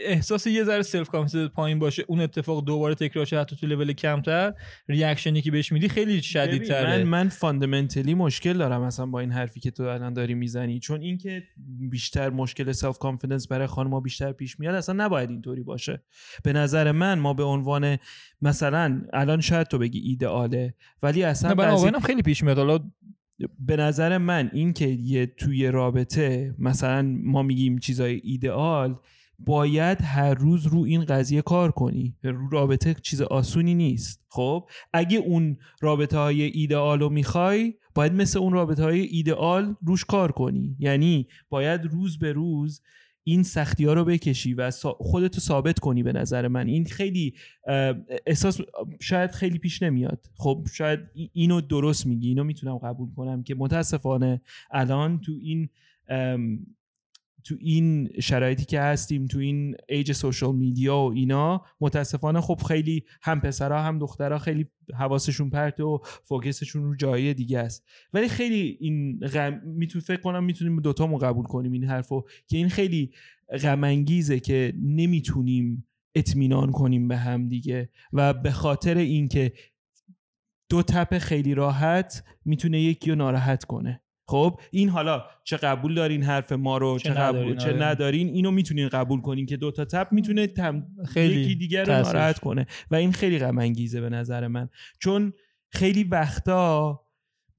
احساس 0.05 0.47
یه 0.47 0.65
ذره 0.65 0.83
self 0.83 1.09
confidence 1.09 1.51
پایین 1.51 1.79
باشه 1.79 2.05
اون 2.09 2.21
اتفاق 2.21 2.65
دوباره 2.65 2.95
تکرار 2.95 3.25
شه 3.25 3.41
حتی 3.41 3.57
تو 3.57 3.67
لول 3.67 3.93
کمتر 3.93 4.55
reaction 4.89 5.37
ی 5.37 5.43
که 5.43 5.51
بهش 5.51 5.73
میدی 5.73 5.89
خیلی 5.89 6.23
شدیدتره. 6.23 6.97
من 6.97 7.03
من 7.03 7.29
fundamentally 7.29 8.15
مشکل 8.15 8.53
دارم 8.53 8.83
مثلا 8.83 9.07
با 9.07 9.21
این 9.21 9.31
حرفی 9.31 9.61
که 9.61 9.71
تو 9.71 9.83
الان 9.83 10.13
داری 10.13 10.35
می‌زنی 10.35 10.79
چون 10.79 11.01
اینکه 11.01 11.43
بیشتر 11.91 12.31
مشکل 12.31 12.73
self 12.73 12.99
confidence 12.99 13.49
برای 13.49 13.67
خانم‌ها 13.67 14.01
بیشتر 14.01 14.33
پیش 14.33 14.61
میاد 14.61 14.75
اصلا 14.75 15.05
نباید 15.05 15.31
اینطوری 15.31 15.63
باشه. 15.63 16.03
به 16.45 16.53
نظر 16.53 16.93
من 16.93 17.19
ما 17.19 17.35
به 17.35 17.45
عنوان 17.45 17.99
مثلا 18.43 19.03
الان 19.13 19.41
شاید 19.41 19.67
تو 19.67 19.79
بگی 19.79 19.99
ایدئاله 19.99 20.75
ولی 21.03 21.23
اصلا 21.23 21.91
نه 21.91 22.01
خیلی 22.01 22.23
پیش 22.23 22.43
میاد. 22.43 22.59
حالا 22.59 22.79
به 23.59 23.77
نظر 23.77 24.19
من 24.19 24.51
اینکه 24.53 24.87
یه 24.87 25.27
توی 25.27 25.67
رابطه 25.67 26.55
مثلا 26.59 27.03
ما 27.23 27.43
میگیم 27.43 27.79
چیزای 27.79 28.21
ایدئال 28.25 28.99
باید 29.39 30.03
هر 30.03 30.35
روز 30.35 30.67
رو 30.67 30.83
این 30.83 31.05
قضیه 31.05 31.43
کار 31.43 31.71
کنی. 31.71 32.17
رو 32.23 32.49
رابطه 32.49 32.95
چیز 32.95 33.23
آسونی 33.23 33.75
نیست. 33.75 34.25
خب؟ 34.29 34.69
اگه 34.93 35.19
اون 35.19 35.57
رابطه 35.81 36.19
های 36.19 36.43
ایدئال 36.43 37.01
رو 37.01 37.09
می‌خوای 37.09 37.75
باید 37.95 38.13
مثل 38.13 38.39
اون 38.39 38.53
رابطه 38.53 38.83
های 38.83 39.01
ایدئال 39.01 39.77
روش 39.83 40.05
کار 40.05 40.33
کنی. 40.33 40.77
یعنی 40.79 41.29
باید 41.49 41.85
روز 41.85 42.19
به 42.19 42.33
روز 42.33 42.83
این 43.27 43.43
سختی 43.43 43.85
ها 43.85 43.93
رو 43.93 44.05
بکشی 44.05 44.55
و 44.55 44.71
خودتو 44.99 45.41
ثابت 45.41 45.79
کنی 45.79 46.03
به 46.03 46.13
نظر 46.13 46.49
من. 46.49 46.67
این 46.67 46.85
خیلی 46.85 47.35
احساس 48.27 48.61
شاید 49.01 49.31
خیلی 49.31 49.59
پیش 49.59 49.83
نمیاد. 49.83 50.25
خب؟ 50.37 50.67
شاید 50.73 51.01
اینو 51.33 51.61
درست 51.61 52.07
میگی. 52.07 52.29
اینو 52.29 52.45
می‌تونم 52.45 52.79
قبول 52.79 53.09
کنم 53.17 53.43
که 53.43 53.55
متاسفانه 53.55 54.41
الان 54.71 55.21
تو 55.21 55.33
این 55.43 55.69
تو 57.45 57.55
این 57.61 58.11
شرایطی 58.21 58.65
که 58.65 58.81
هستیم 58.81 59.27
تو 59.27 59.39
این 59.39 59.77
ایج 59.89 60.13
سوشال 60.13 60.57
میدیا 60.57 60.97
و 60.97 61.13
اینا 61.13 61.65
متاسفانه 61.81 62.41
خب 62.41 62.61
خیلی 62.69 63.05
هم 63.23 63.41
پسرها 63.41 63.83
هم 63.83 63.99
دخترها 63.99 64.39
خیلی 64.39 64.67
حواسشون 64.95 65.51
پرت 65.51 65.81
و 65.81 66.01
فوکسشون 66.23 66.83
رو 66.83 66.97
جای 66.97 67.35
دیگه 67.35 67.59
است. 67.59 67.87
ولی 68.13 68.29
خیلی 68.29 68.77
این 68.81 69.19
غم 69.19 69.61
میتون 69.65 70.01
فکر 70.01 70.21
کنم 70.21 70.45
می‌تونیم 70.45 70.81
دوتامو 70.81 71.19
قبول 71.19 71.45
کنیم 71.45 71.73
این 71.73 71.85
حرفو 71.85 72.25
که 72.47 72.57
این 72.57 72.69
خیلی 72.69 73.11
غم 73.63 73.85
انگیزه 73.85 74.41
که 74.41 74.75
نمی‌تونیم 74.83 75.87
اطمینان 76.15 76.73
کنیم 76.73 77.09
به 77.09 77.17
هم 77.17 77.49
دیگه. 77.49 77.91
و 78.13 78.35
به 78.35 78.51
خاطر 78.51 78.97
اینکه 78.97 79.53
دو 80.69 80.83
tap 80.83 81.19
خیلی 81.19 81.55
راحت 81.55 82.25
می‌تونه 82.45 82.81
یکی 82.81 83.11
رو 83.11 83.17
ناراحت 83.17 83.65
کنه. 83.65 84.04
خب 84.27 84.61
این 84.71 84.89
حالا 84.89 85.25
چه 85.45 85.57
قبول 85.57 85.95
دارین 85.95 86.23
حرف 86.23 86.53
ما 86.53 86.79
رو 86.79 86.99
چه, 86.99 87.09
چه 87.09 87.15
قبول 87.15 87.57
چه 87.57 87.69
آره. 87.69 87.83
ندارین 87.83 88.29
اینو 88.29 88.51
می‌تونین 88.51 88.89
قبول 88.89 89.21
کنین 89.21 89.47
که 89.47 89.57
دو 89.57 89.71
تا 89.71 89.85
tap 89.85 90.09
می‌تونه 90.11 90.47
تم... 90.47 90.87
خیلی 91.07 91.41
یکی 91.41 91.55
دیگر 91.55 91.85
رو 91.85 91.93
ناراحت 91.93 92.39
کنه. 92.39 92.67
و 92.91 92.95
این 92.95 93.13
خیلی 93.13 93.39
غم 93.39 93.59
انگیزه 93.59 94.01
به 94.01 94.09
نظر 94.09 94.47
من. 94.47 94.69
چون 94.99 95.33
خیلی 95.71 96.05
وقتا 96.05 97.01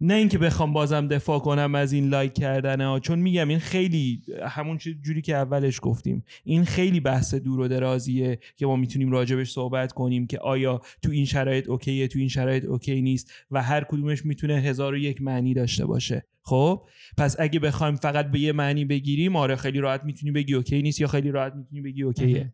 نه 0.02 0.14
اینکه 0.14 0.38
بخوام 0.38 0.74
بازم 0.74 1.08
دفاع 1.08 1.40
کنم 1.40 1.75
از 1.75 1.94
این 1.94 2.10
like 2.10 2.34
کردن 2.34 2.82
ها 2.82 3.00
چون 3.00 3.20
میگم 3.20 3.48
این 3.48 3.60
خیلی 3.60 4.22
همون 4.44 4.78
جوری 4.78 5.22
که 5.22 5.36
اولش 5.36 5.80
گفتیم 5.82 6.24
این 6.44 6.66
خیلی 6.66 7.00
بحث 7.00 7.34
دور 7.34 7.60
و 7.60 7.68
درازیه 7.68 8.40
که 8.58 8.66
ما 8.66 8.75
می‌تونیم 8.75 9.12
راجبش 9.12 9.52
صحبت 9.52 9.94
کنیم 9.94 10.28
که 10.28 10.40
آیا 10.40 10.82
تو 11.02 11.12
این 11.12 11.25
شرایط 11.25 11.70
okay 11.70 12.00
ه 12.00 12.08
تو 12.08 12.20
این 12.20 12.28
شرایط 12.28 12.66
okay 12.66 13.02
نیست 13.02 13.34
و 13.52 13.64
هر 13.64 13.84
کدومش 13.84 14.25
می‌تونه 14.25 14.54
هزار 14.54 14.94
و 14.94 14.98
یک 14.98 15.22
معنی 15.22 15.54
داشته 15.54 15.86
باشه. 15.86 16.25
خب؟ 16.42 16.88
پس 17.18 17.36
اگه 17.40 17.60
بخوایم 17.60 17.96
فقط 17.96 18.32
به 18.32 18.40
یه 18.40 18.52
معنی 18.52 18.86
بگیریم 18.86 19.36
آره 19.36 19.56
خیلی 19.56 19.80
راحت 19.80 20.04
می‌تونی 20.04 20.32
بگی 20.32 20.54
okay 20.54 20.82
نیست 20.82 21.02
یا 21.02 21.08
خیلی 21.08 21.32
راحت 21.32 21.54
می‌تونی 21.56 21.82
بگی 21.82 22.04
okay 22.04 22.37
ه. 22.37 22.54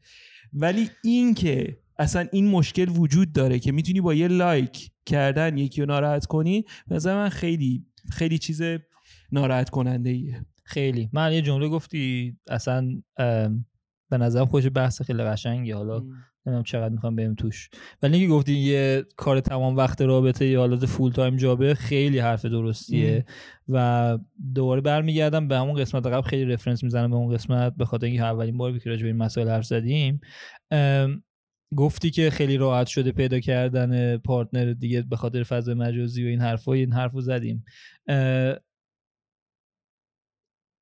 ولی 0.53 0.89
این 1.03 1.33
که 1.33 1.77
اصلا 1.99 2.27
این 2.31 2.47
مشکل 2.47 2.89
وجود 2.89 3.33
داره 3.33 3.59
که 3.59 3.71
می‌تونی 3.71 4.01
با 4.01 4.13
یه 4.13 4.27
like 4.27 4.90
کردن 5.05 5.57
یکی 5.57 5.81
رو 5.81 5.87
ناراحت 5.87 6.25
کنی 6.25 6.65
نظر 6.87 7.15
من 7.15 7.29
خیلی 7.29 7.85
خیلی 8.11 8.37
چیز 8.37 8.61
ناراحت 9.31 9.69
کننده 9.69 10.09
ایه 10.09 10.45
خیلی. 10.63 11.09
من 11.13 11.33
یه 11.33 11.41
جمله 11.41 11.67
گفتی 11.67 12.37
اصلا 12.49 13.01
به 14.09 14.17
نظرم 14.17 14.45
خودش 14.45 14.67
بحث 14.73 15.01
خیلی 15.01 15.23
قشنگی 15.23 15.71
حالا 15.71 16.03
نمی‌دونم 16.45 16.63
چقدر 16.63 16.93
می‌خوام 16.93 17.15
بریم 17.15 17.35
توش. 17.35 17.69
ولی 18.01 18.17
اینکه 18.17 18.33
گفتی 18.33 18.53
یه 18.53 19.05
کار 19.15 19.39
تمام 19.39 19.77
وقت 19.77 20.01
رابطه 20.01 20.45
یا 20.45 20.59
حالت 20.59 20.85
full 20.85 21.11
time 21.11 21.37
job 21.37 21.64
ه 21.64 21.73
خیلی 21.73 22.19
حرف 22.19 22.45
درستیه. 22.45 23.25
و 23.69 24.17
دوباره 24.55 24.81
برمیگردم 24.81 25.47
به 25.47 25.57
همون 25.57 25.75
قسمت 25.75 26.05
قبل 26.05 26.27
خیلی 26.27 26.45
reference 26.45 26.83
می‌زنم 26.83 27.09
به 27.09 27.15
اون 27.15 27.33
قسمت 27.33 27.75
به 27.75 27.85
خاطر 27.85 28.05
اینکه 28.05 28.23
اولین 28.23 28.57
بار 28.57 28.79
که 28.79 28.89
راجع 28.89 29.01
به 29.01 29.07
این 29.07 29.17
مسائل 29.17 29.49
حرف 29.49 29.65
زدیم. 29.65 30.21
گفتی 31.77 32.11
که 32.11 32.29
خیلی 32.29 32.57
راحت 32.57 32.87
شده 32.87 33.11
پیدا 33.11 33.39
کردن 33.39 34.17
partner 34.17 34.73
دیگه 34.73 35.01
به 35.01 35.15
خاطر 35.15 35.43
فضای 35.43 35.73
مجازی 35.75 36.23
و 36.23 36.27
این 36.27 36.41
حرفا 36.41 36.73
این 36.73 36.93
حرفو 36.93 37.21
زدیم. 37.21 37.65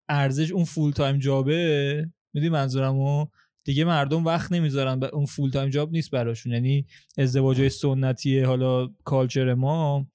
ارزش 0.10 0.52
اون 0.52 0.64
full 0.64 0.92
time 0.92 1.18
job 1.18 1.87
ه 1.87 2.10
می‌دونی 2.34 2.50
منظورمو؟ 2.50 3.28
دیگه 3.64 3.86
مردم 3.86 4.26
وقت 4.26 4.52
نمی‌ذارن 4.52 5.04
اون 5.04 5.26
full 5.26 5.50
time 5.50 5.70
job 5.70 5.92
نیست 5.92 6.12
براشون. 6.12 6.54
یعنی 6.54 6.86
ازدواج 7.18 7.68
سنتی 7.68 8.40
حالا 8.40 8.88
culture 9.04 9.54
ما. 9.54 10.08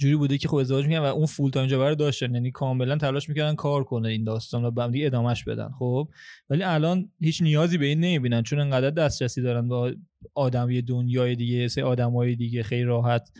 جوری 0.00 0.16
بوده 0.16 0.38
که 0.38 0.48
خب 0.48 0.56
ازدواج 0.56 0.86
می‌کنن 0.86 1.02
و 1.02 1.04
اون 1.04 1.26
full 1.26 1.50
time 1.50 1.66
job 1.66 1.82
رو 1.82 1.94
داشتن. 1.94 2.34
یعنی 2.34 2.50
کاملا 2.50 2.96
تلاش 2.96 3.28
می‌کردن 3.28 3.54
کار 3.54 3.84
کنه 3.84 4.08
این 4.08 4.24
داستان 4.24 4.62
رو 4.62 4.70
بعدی 4.70 5.06
ادامش 5.06 5.44
بدن. 5.44 5.68
خب؟ 5.78 6.08
ولی 6.50 6.62
الان 6.62 7.10
هیچ 7.20 7.42
نیازی 7.42 7.78
به 7.78 7.86
این 7.86 8.00
نمی‌بینن. 8.00 8.42
چون 8.42 8.60
انقدر 8.60 8.90
دسترسی 8.90 9.42
دارن 9.42 9.68
با 9.68 9.92
آدمی 10.34 10.82
دنیای 10.82 11.36
دیگه 11.36 11.68
سه 11.68 11.84
آدمای 11.84 12.36
دیگه 12.36 12.62
خیلی 12.62 12.82
راحت. 12.82 13.30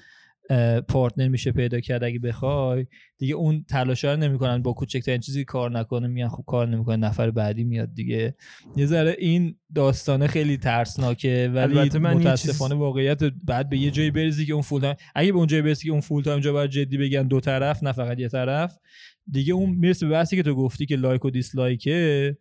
partner 0.89 1.29
میشه 1.29 1.53
پیدا 1.53 1.81
کرد 1.81 2.05
اگه 2.05 2.19
بخوای. 2.19 2.87
دیگه 3.19 3.35
اون 3.35 3.65
تلاش 3.69 4.05
رو 4.05 4.17
نمی‌کنن 4.17 4.63
با 4.63 4.73
کوچکترین 4.73 5.21
چیزی 5.21 5.45
کار 5.45 5.71
نکنه 5.79 6.07
میان 6.09 6.29
خب 6.29 6.45
کار 6.47 6.69
نمی‌کنه 6.69 6.97
نفر 6.97 7.31
بعدی 7.31 7.65
میاد 7.65 7.95
دیگه. 7.95 8.35
یه 8.77 8.87
ذره 8.87 9.17
این 9.19 9.57
داستانه 9.75 10.27
خیلی 10.27 10.57
ترسناکه 10.57 11.51
ولی 11.55 11.99
متاسفانه 11.99 12.75
چیز... 12.75 12.81
واقعیت 12.81 13.23
بعد 13.25 13.69
به 13.69 13.79
یه 13.79 13.91
جایی 13.91 14.11
برسی 14.11 14.47
که 14.47 14.53
اون 14.53 14.63
full 14.63 14.81
time 14.81 14.97
اگه 15.15 15.33
به 15.33 15.39
اون 15.39 15.47
جایی 15.47 15.63
برسی 15.63 15.87
که 15.87 15.93
اون 15.93 16.01
full 16.01 16.23
time 16.23 16.41
job 16.41 16.67
جدی 16.67 16.99
بگن 16.99 17.23
دو 17.23 17.41
طرف 17.41 17.83
نه 17.83 17.93
فقط 17.93 18.19
یه 18.19 18.29
طرف 18.29 18.79
دیگه 19.31 19.55
اون 19.55 19.71
می‌رسه 19.71 20.07
به 20.07 20.13
بحثی 20.13 20.37
که 20.37 20.43
تو 20.43 20.55
گفتی 20.55 20.87
که 20.87 20.97
like 20.97 21.25
و 21.25 21.31
dislike 21.31 22.23
ه 22.24 22.37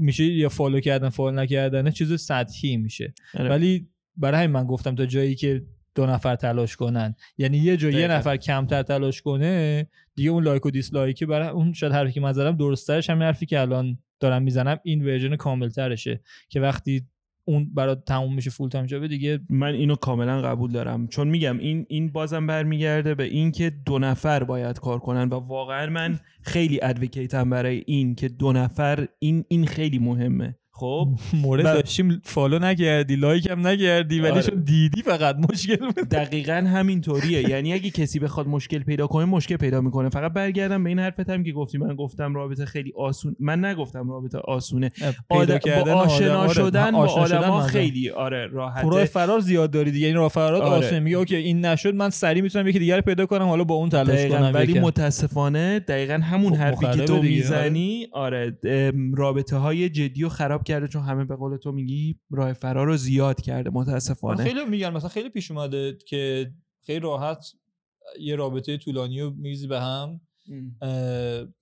میشه 0.00 0.24
یا 0.24 0.48
follow 0.48 0.80
کردن 0.80 1.08
follow 1.08 1.36
نکردن 1.36 1.90
چیز 1.90 2.20
سطحی 2.20 2.76
میشه. 2.76 3.14
آره. 3.34 3.50
ولی 3.50 3.88
برای 4.16 4.38
همین 4.38 4.50
من 4.50 4.64
گفتم 4.64 4.94
تا 4.94 5.06
جایی 5.06 5.34
که 5.34 5.62
دو 6.00 6.06
نفر 6.06 6.36
تلاش 6.36 6.76
کنن. 6.76 7.14
یعنی 7.38 7.58
یه 7.58 7.76
جا 7.76 7.90
یه 7.90 8.08
نفر 8.08 8.36
کمتر 8.36 8.82
تلاش 8.82 9.22
کنه 9.22 9.86
دیگه 10.14 10.30
اون 10.30 10.44
like 10.44 10.66
و 10.66 10.70
dislike 10.70 11.19
ی 11.19 11.26
برای 11.26 11.48
اون 11.48 11.72
شاید 11.72 11.92
حرفی 11.92 12.12
که 12.12 12.20
من 12.20 12.32
زدم 12.32 12.56
درسترش 12.56 13.10
همین 13.10 13.22
حرفی 13.22 13.46
که 13.46 13.60
الان 13.60 13.98
دارم 14.20 14.42
می‌زنم 14.42 14.76
این 14.82 15.04
version 15.04 15.36
کامل 15.36 15.68
ترشه 15.68 16.20
که 16.48 16.60
وقتی 16.60 17.02
اون 17.44 17.74
برای 17.74 17.96
تموم 18.06 18.34
میشه 18.34 18.50
full 18.50 18.68
time 18.68 18.86
job 18.86 19.02
ه 19.02 19.08
دیگه 19.08 19.40
من 19.50 19.74
اینو 19.74 19.96
کاملا 19.96 20.42
قبول 20.42 20.72
دارم. 20.72 21.06
چون 21.06 21.28
میگم 21.28 21.58
این 21.58 21.86
این 21.88 22.12
بازم 22.12 22.46
برمیگرده 22.46 23.14
به 23.14 23.24
این 23.24 23.52
که 23.52 23.70
دو 23.86 23.98
نفر 23.98 24.44
باید 24.44 24.78
کار 24.78 24.98
کنن 24.98 25.28
و 25.28 25.34
واقعا 25.34 25.90
من 25.90 26.20
خیلی 26.42 26.80
advocate 26.82 27.42
م 27.42 27.50
برای 27.50 27.82
این 27.86 28.14
که 28.14 28.28
دو 28.28 28.52
نفر 28.52 29.06
این 29.18 29.44
این 29.48 29.66
خیلی 29.66 29.98
مهمه. 29.98 30.56
خب 30.80 31.08
مورد 31.42 31.64
داشتیم 31.64 32.20
follow 32.24 32.58
نکردی 32.58 33.16
like 33.16 33.50
هم 33.50 33.66
نکردی 33.66 34.20
ولی 34.20 34.30
آره. 34.30 34.56
دیدی 34.64 35.02
فقط 35.02 35.36
مشکل 35.50 35.76
بود. 35.76 36.08
دقیقا 36.08 36.52
همینطوریه. 36.52 37.50
یعنی 37.50 37.72
اگه 37.72 37.90
کسی 37.90 38.18
بخواد 38.18 38.46
مشکل 38.46 38.78
پیدا 38.78 39.06
کنه 39.06 39.24
مشکل 39.24 39.56
پیدا 39.56 39.80
می‌کنه. 39.80 40.08
فقط 40.08 40.32
برگردم 40.32 40.84
به 40.84 40.88
این 40.88 40.98
حرفت 40.98 41.30
هم 41.30 41.44
که 41.44 41.52
گفتی 41.52 41.78
من 41.78 41.94
گفتم 41.94 42.34
رابطه 42.34 42.64
خیلی 42.64 42.92
آسون 42.96 43.36
من 43.40 43.64
نگفتم 43.64 44.10
رابطه 44.10 44.38
آسونه. 44.38 44.90
پیدا 45.30 45.58
کردن 45.58 45.94
با 45.94 46.00
آشنا 46.00 46.38
آره. 46.38 46.52
شدن 46.52 46.90
با 46.90 47.06
آدما 47.06 47.60
خیلی 47.60 48.10
آره 48.10 48.46
راحته. 48.46 48.88
راه 48.88 49.04
فرار 49.04 49.40
زیاد 49.40 49.70
داری 49.70 49.90
دیگه. 49.90 50.06
این 50.06 50.16
راه 50.16 50.28
فرار 50.28 50.62
آره. 50.62 50.86
آسونه 50.86 51.00
میگه 51.00 51.16
اوکی 51.16 51.36
این 51.36 51.64
نشد 51.64 51.94
من 51.94 52.10
سری 52.10 52.40
می‌تونم 52.40 52.68
یکی 52.68 52.78
دیگر 52.78 53.00
پیدا 53.00 53.26
کنم. 53.26 53.48
حالا 53.48 53.64
با 53.64 53.74
اون 53.74 53.88
تلاش 53.88 54.26
کنم 54.26 54.50
ولی 54.54 54.80
متاسفانه 54.80 55.78
دقیقا 55.78 56.14
همون 56.14 56.52
خب 56.52 56.58
حرفی 56.58 56.86
که 56.86 57.04
تو 57.04 57.14
آره. 57.16 57.28
می‌زنی 57.28 58.06
آره 58.12 58.56
رابطه 59.14 59.56
های 59.56 59.88
جدی 59.88 60.24
و 60.24 60.28
خراب 60.28 60.64
کرده 60.70 60.88
چون 60.88 61.02
همه 61.02 61.24
به 61.24 61.36
قول 61.36 61.56
تو 61.56 61.72
میگی 61.72 62.18
راه 62.30 62.52
فرار 62.52 62.86
رو 62.86 62.96
زیاد 62.96 63.40
کرده 63.40 63.70
متاسفانه. 63.70 64.44
خیلی 64.44 64.64
میگن 64.64 64.90
مثلا 64.92 65.08
خیلی 65.08 65.28
پیش 65.28 65.50
اومده 65.50 65.98
که 66.06 66.52
خیلی 66.80 67.00
راحت 67.00 67.52
یه 68.20 68.36
رابطه 68.36 68.76
طولانی 68.76 69.20
رو 69.20 69.30
میزنی 69.30 69.66
به 69.66 69.80
هم. 69.80 70.20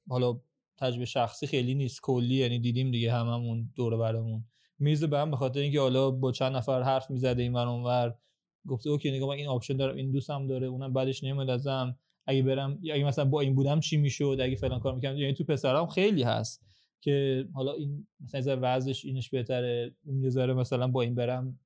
حالا 0.08 0.40
تجربه 0.78 1.04
شخصی 1.04 1.46
خیلی 1.46 1.74
نیست 1.74 2.00
کلی 2.02 2.34
یعنی 2.34 2.58
دیدیم 2.58 2.90
دیگه 2.90 3.12
هممون 3.12 3.70
دور 3.76 3.96
برمون. 3.96 4.44
میزنه 4.78 5.06
به 5.06 5.18
هم 5.18 5.30
به 5.30 5.36
خاطر 5.36 5.60
اینکه 5.60 5.80
حالا 5.80 6.10
با 6.10 6.32
چند 6.32 6.56
نفر 6.56 6.82
حرف 6.82 7.10
می‌زده 7.10 7.42
این 7.42 7.52
ور 7.52 7.68
اونور 7.68 8.14
گفته 8.68 8.90
okay 8.90 9.10
نگاه 9.10 9.28
من 9.28 9.34
این 9.34 9.46
option 9.46 9.76
دارم 9.76 9.96
این 9.96 10.10
دوستم 10.10 10.46
داره 10.46 10.66
اونم 10.66 10.92
بعدش 10.92 11.24
نمیاد 11.24 11.50
ازم. 11.50 11.96
اگه 12.26 12.42
برم 12.42 12.78
اگه 12.82 13.04
مثلا 13.04 13.24
با 13.24 13.40
این 13.40 13.54
بودم 13.54 13.80
چی 13.80 13.96
می‌شد؟ 13.96 14.38
اگه 14.40 14.56
فلان 14.56 14.80
کار 14.80 14.94
می‌کردم 14.94 15.18
یعنی 15.18 15.34
تو 15.34 15.44
پسرام 15.44 15.86
خیلی 15.86 16.22
هست. 16.22 16.64
که 17.00 17.46
حالا 17.54 17.72
این 17.72 18.06
مثلا 18.20 18.58
وضعش 18.62 19.04
اینش 19.04 19.30
بهتره 19.30 19.94
اون 20.06 20.22
یه 20.22 20.46
مثلا 20.46 20.88
با 20.88 21.02
این 21.02 21.14
برم 21.14 21.58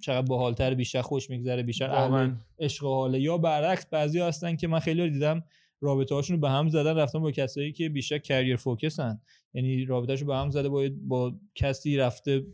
چقدر 0.00 0.26
باحالتر 0.26 0.74
بیشتر 0.74 1.02
خوش 1.02 1.30
میگذره 1.30 1.62
بیشتر 1.62 1.90
اهل 1.90 2.32
عشق 2.58 2.84
و 2.84 2.94
حاله. 2.94 3.20
یا 3.20 3.38
برعکس 3.38 3.86
بعضی 3.86 4.20
هستن 4.20 4.56
که 4.56 4.68
من 4.68 4.78
خیلی 4.78 5.10
دیدم 5.10 5.44
رابطه 5.80 6.14
هاشون 6.14 6.36
رو 6.36 6.40
به 6.40 6.50
هم 6.50 6.68
زدن 6.68 6.96
رفتن 6.96 7.18
با 7.18 7.30
کسایی 7.30 7.72
که 7.72 7.88
بیشتر 7.88 8.18
career 8.18 8.56
focus 8.56 9.09
ن 9.09 9.20
یعنی 9.54 9.84
رابطهشو 9.84 10.26
به 10.26 10.36
هم 10.36 10.50
زده 10.50 10.68
با 10.68 10.88
با 11.02 11.34
کسی 11.54 11.96
رفته 11.96 12.46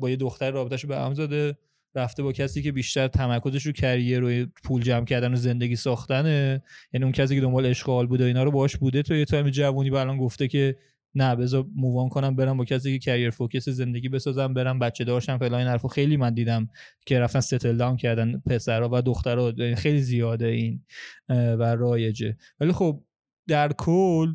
با 0.00 0.10
یه 0.10 0.16
دختر 0.16 0.50
رابطهشو 0.50 0.88
به 0.88 0.96
هم 0.96 1.14
زده 1.14 1.56
رفته 1.94 2.22
با 2.22 2.32
کسی 2.32 2.62
که 2.62 2.72
بیشتر 2.72 3.08
تمرکزش 3.08 3.66
رو 3.66 3.72
career 3.72 4.24
و 4.24 4.46
پول 4.64 4.82
جمع 4.82 5.04
کردن 5.04 5.32
و 5.32 5.36
زندگی 5.36 5.76
ساختنه. 5.76 6.62
یعنی 6.92 7.04
اون 7.04 7.12
کسی 7.12 7.34
که 7.34 7.40
دنبال 7.40 7.66
عشق 7.66 7.89
و 7.89 7.95
حال 7.95 8.06
بوده 8.06 8.24
اینا 8.24 8.44
رو 8.44 8.50
باش 8.50 8.76
بوده. 8.76 9.02
تو 9.02 9.14
یه 9.14 9.24
تایم 9.24 9.50
جوونی 9.50 9.90
الان 9.90 10.18
گفته 10.18 10.48
که 10.48 10.76
نه 11.16 11.36
بذار 11.36 11.66
move 11.74 11.97
on 11.97 12.08
کنم 12.08 12.36
برم 12.36 12.56
با 12.56 12.64
کسی 12.64 12.92
که 12.92 12.98
career 12.98 13.30
focus 13.30 13.68
زندگی 13.68 14.08
بسازم 14.08 14.54
برم 14.54 14.78
بچه 14.78 15.04
دارشم 15.04 15.38
فلان 15.38 15.54
این 15.54 15.68
حرفو 15.68 15.88
خیلی 15.88 16.16
من 16.16 16.34
دیدم 16.34 16.68
که 17.06 17.20
رفتن 17.20 17.40
settle 17.40 17.76
down 17.76 17.96
کردن 17.96 18.38
پسرها 18.38 18.88
و 18.92 19.02
دخترها 19.02 19.52
خیلی 19.76 20.00
زیاده 20.00 20.46
این 20.46 20.84
و 21.28 21.76
رایجه. 21.76 22.36
ولی 22.60 22.72
خب 22.72 23.04
در 23.48 23.72
کل 23.72 24.34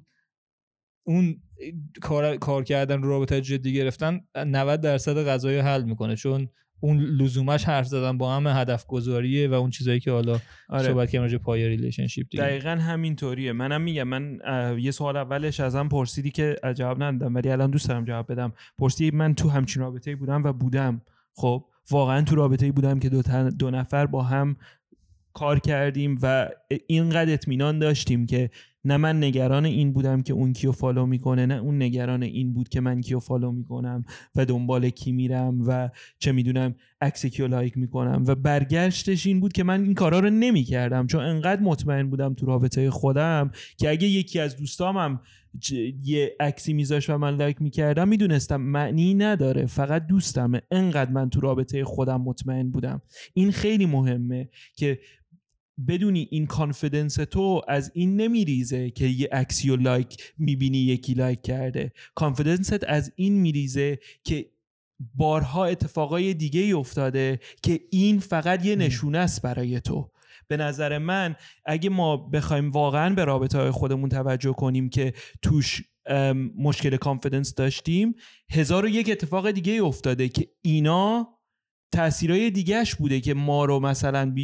اون 1.03 1.41
کار, 2.01 2.37
کار 2.37 2.63
کردن 2.63 3.01
رابطه 3.01 3.41
جدی 3.41 3.73
گرفتن 3.73 4.21
90 4.35 4.81
درصد 4.81 5.27
قضایا 5.27 5.45
رو 5.45 5.57
حل 5.57 5.83
می‌کنه. 5.83 6.15
چون 6.15 6.49
اون 6.81 6.99
لزومش 6.99 7.63
حرف 7.63 7.87
زدن 7.87 8.17
با 8.17 8.35
هم 8.35 8.47
هدف 8.47 8.85
گذاریه 8.85 9.47
و 9.47 9.53
اون 9.53 9.69
چیزایی 9.69 9.99
که 9.99 10.11
حالا 10.11 10.39
آره. 10.69 10.83
صحبت 10.83 11.07
کردیم 11.07 11.21
راجع 11.21 11.37
به 11.37 11.67
relationship 11.67 12.27
دیگه. 12.29 12.43
دقیقا 12.43 12.69
همینطوریه. 12.69 13.53
منم 13.53 13.81
میگم 13.81 14.03
من 14.03 14.39
یه 14.79 14.91
سوال 14.91 15.17
اولش 15.17 15.59
ازم 15.59 15.87
پرسیدی 15.87 16.31
که 16.31 16.55
جواب 16.75 17.03
ندادم 17.03 17.35
ولی 17.35 17.49
الان 17.49 17.71
دوست 17.71 17.89
دارم 17.89 18.05
جواب 18.05 18.31
بدم. 18.31 18.53
پرسیدی 18.77 19.17
من 19.17 19.35
تو 19.35 19.49
همچین 19.49 19.81
رابطه 19.81 20.15
بودم 20.15 20.43
و 20.43 20.53
بودم. 20.53 21.01
خب 21.33 21.65
واقعا 21.91 22.21
تو 22.21 22.35
رابطه 22.35 22.71
بودم 22.71 22.99
که 22.99 23.09
دو, 23.09 23.21
دو 23.59 23.71
نفر 23.71 24.05
با 24.05 24.23
هم 24.23 24.55
کار 25.33 25.59
کردیم 25.59 26.19
و 26.21 26.49
اینقدر 26.87 27.33
اطمینان 27.33 27.79
داشتیم 27.79 28.25
که 28.25 28.49
نه 28.85 28.97
من 28.97 29.23
نگران 29.23 29.65
این 29.65 29.93
بودم 29.93 30.21
که 30.21 30.33
اون 30.33 30.53
کیو 30.53 30.71
follow 30.71 31.05
می‌کنه 31.05 31.45
نه 31.45 31.53
اون 31.53 31.81
نگران 31.81 32.23
این 32.23 32.53
بود 32.53 32.69
که 32.69 32.81
من 32.81 33.01
کیو 33.01 33.19
follow 33.19 33.51
می‌کنم 33.51 34.03
و 34.35 34.45
دنبال 34.45 34.89
کی 34.89 35.11
میرم 35.11 35.61
و 35.67 35.89
چه 36.19 36.31
می‌دونم 36.31 36.75
عکس 37.01 37.25
کیو 37.25 37.47
لایک 37.47 37.77
می‌کنم. 37.77 38.23
و 38.27 38.35
برگشتش 38.35 39.25
این 39.27 39.39
بود 39.39 39.53
که 39.53 39.63
من 39.63 39.83
این 39.83 39.93
کارا 39.93 40.19
رو 40.19 40.29
نمی‌کردم. 40.29 41.07
چون 41.07 41.21
انقدر 41.21 41.61
مطمئن 41.61 42.09
بودم 42.09 42.33
تو 42.33 42.45
رابطه 42.45 42.89
خودم 42.89 43.51
که 43.77 43.89
اگه 43.89 44.07
یکی 44.07 44.39
از 44.39 44.57
دوستامم 44.57 45.21
یه 46.03 46.35
عکسی 46.39 46.73
میذاش 46.73 47.09
و 47.09 47.17
من 47.17 47.35
لایک 47.35 47.61
می‌کردم 47.61 48.07
می‌دونستم 48.07 48.61
معنی 48.61 49.13
نداره. 49.13 49.65
فقط 49.65 50.07
دوستمه. 50.07 50.61
انقدر 50.71 51.11
من 51.11 51.29
تو 51.29 51.39
رابطه 51.39 51.83
خودم 51.83 52.21
مطمئن 52.21 52.71
بودم. 52.71 53.01
این 53.33 53.51
خیلی 53.51 53.85
مهمه 53.85 54.49
که 54.75 54.99
بدونی 55.87 56.27
این 56.31 56.45
confidence 56.45 57.13
تو 57.13 57.61
از 57.67 57.91
این 57.93 58.15
نمیریزه 58.15 58.89
که 58.89 59.05
یه 59.05 59.27
عکسی 59.31 59.69
و 59.69 59.75
لایک 59.75 60.33
می‌بینی 60.37 60.77
یکی 60.77 61.13
لایک 61.13 61.41
کرده. 61.41 61.91
confidence 62.15 62.77
ت 62.77 62.83
از 62.87 63.11
این 63.15 63.33
میریزه 63.33 63.99
که 64.23 64.51
بارها 65.15 65.65
اتفاقای 65.65 66.33
دیگه 66.33 66.61
ای 66.61 66.73
افتاده 66.73 67.39
که 67.63 67.79
این 67.91 68.19
فقط 68.19 68.65
یه 68.65 68.75
نشونه 68.75 69.17
است 69.17 69.41
برای 69.41 69.79
تو. 69.79 70.11
به 70.47 70.57
نظر 70.57 70.97
من 70.97 71.35
اگه 71.65 71.89
ما 71.89 72.17
بخوایم 72.17 72.69
واقعا 72.69 73.15
به 73.15 73.25
رابطه 73.25 73.57
های 73.57 73.71
خودمون 73.71 74.09
توجه 74.09 74.53
کنیم 74.53 74.89
که 74.89 75.13
توش 75.41 75.81
مشکل 76.57 76.97
confidence 76.97 77.55
داشتیم 77.55 78.15
هزار 78.51 78.85
و 78.85 78.89
یک 78.89 79.09
اتفاق 79.11 79.51
دیگه 79.51 79.73
ای 79.73 79.79
افتاده 79.79 80.29
که 80.29 80.47
اینا 80.61 81.27
تاثیرهای 81.91 82.51
دیگهش 82.51 82.95
بوده 82.95 83.19
که 83.19 83.33
ما 83.33 83.65
رو 83.65 83.79
مثلا 83.79 84.35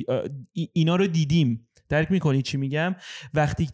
اینا 0.74 0.96
رو 0.96 1.08
دیدیم. 1.08 1.63
درک 1.89 2.12
می‌کنی 2.12 2.42
چی 2.42 2.58
میگم؟ 2.58 2.96
وقتی 3.34 3.70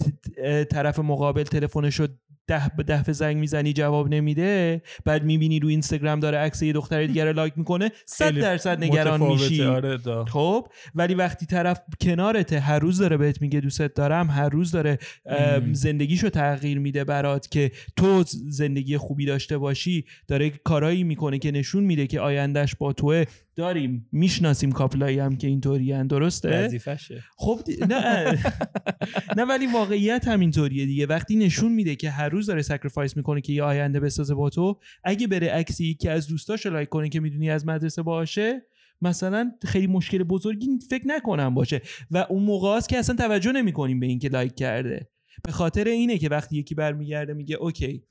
طرف 0.72 1.00
مقابل 1.00 1.44
تلفنش 1.44 1.96
رو 1.96 2.08
ده 2.48 2.72
به 2.78 2.84
ده 2.84 3.12
زنگ 3.12 3.38
می‌زنی 3.38 3.74
جواب 3.74 4.10
نمیده 4.10 4.82
بعد 5.06 5.24
می‌بینی 5.24 5.60
رو 5.60 5.68
اینستاگرام 5.68 6.20
داره 6.20 6.38
عکس 6.38 6.62
یه 6.62 6.74
دختر 6.74 7.06
دیگر 7.06 7.26
رو 7.26 7.34
لایک 7.34 7.54
می‌کنه 7.56 7.92
صد 8.06 8.38
درصد 8.38 8.84
نگران 8.84 9.22
میشی. 9.22 9.64
آره 9.64 9.98
خب؟ 10.28 10.68
ولی 10.96 11.14
وقتی 11.14 11.46
طرف 11.46 11.82
کنارته 12.02 12.60
هر 12.60 12.80
روز 12.80 12.98
داره 12.98 13.18
بهت 13.18 13.42
میگه 13.42 13.60
دوستت 13.60 13.94
دارم 13.94 14.30
هر 14.30 14.50
روز 14.50 14.72
داره 14.72 15.00
زندگیشو 15.72 16.30
تغییر 16.30 16.80
میده 16.80 17.04
برات 17.04 17.52
که 17.52 17.72
تو 17.96 18.24
زندگی 18.50 18.98
خوبی 18.98 19.26
داشته 19.26 19.58
باشی 19.58 20.06
داره 20.28 20.50
کارایی 20.50 21.04
می‌کنه 21.04 21.40
که 21.40 21.52
نشون 21.52 21.84
میده 21.84 22.08
که 22.08 22.20
آیندهش 22.20 22.76
با 22.76 22.94
توه. 22.94 23.26
داریم. 23.56 24.08
می‌شناسیم 24.12 24.72
couple 24.72 25.04
هایی 25.04 25.20
هم 25.20 25.38
که 25.38 25.48
اینطوری 25.48 26.04
درسته؟ 26.04 26.66
وظیفشه. 26.66 27.24
خب 27.38 27.60
نه. 27.90 28.44
نه 29.38 29.44
ولی 29.44 29.68
واقعیت 29.68 30.28
هم 30.28 30.40
اینطوریه 30.40 30.86
دیگه. 30.86 31.06
وقتی 31.06 31.36
نشون 31.36 31.72
میده 31.72 31.96
که 31.96 32.10
هر 32.10 32.30
روز 32.30 32.46
داره 32.46 32.62
sacrifice 32.62 33.18
می‌کنه 33.18 33.42
که 33.42 33.54
یه 33.54 33.64
آینده 33.64 34.00
بسازه 34.00 34.36
با 34.36 34.50
تو 34.50 34.80
اگه 35.04 35.28
بره 35.28 35.50
عکسی 35.50 35.94
که 35.94 36.12
از 36.12 36.28
دوستاش 36.28 36.66
لایک 36.66 36.90
کنه 36.90 37.10
که 37.10 37.20
می‌دونی 37.20 37.50
از 37.50 37.68
مدرسه 37.68 38.02
باشه 38.02 38.62
مثلا 39.02 39.52
خیلی 39.66 39.88
مشکل 39.88 40.24
بزرگی 40.24 40.68
فکر 40.90 41.08
نکنم 41.08 41.54
باشه. 41.54 41.82
و 42.12 42.26
اون 42.30 42.44
موقع 42.44 42.80
که 42.80 42.98
اصلا 42.98 43.16
توجه 43.16 43.52
نمی‌کنیم 43.52 44.00
به 44.00 44.06
اینکه 44.06 44.30
لایک 44.30 44.56
کرده. 44.56 45.10
به 45.44 45.52
خاطر 45.52 45.88
اینه 45.88 46.18
که 46.18 46.30
وقتی 46.30 46.58
یکی 46.58 46.76
برمیگرده 46.76 47.34
میگه 47.34 47.56
okay 47.56 48.04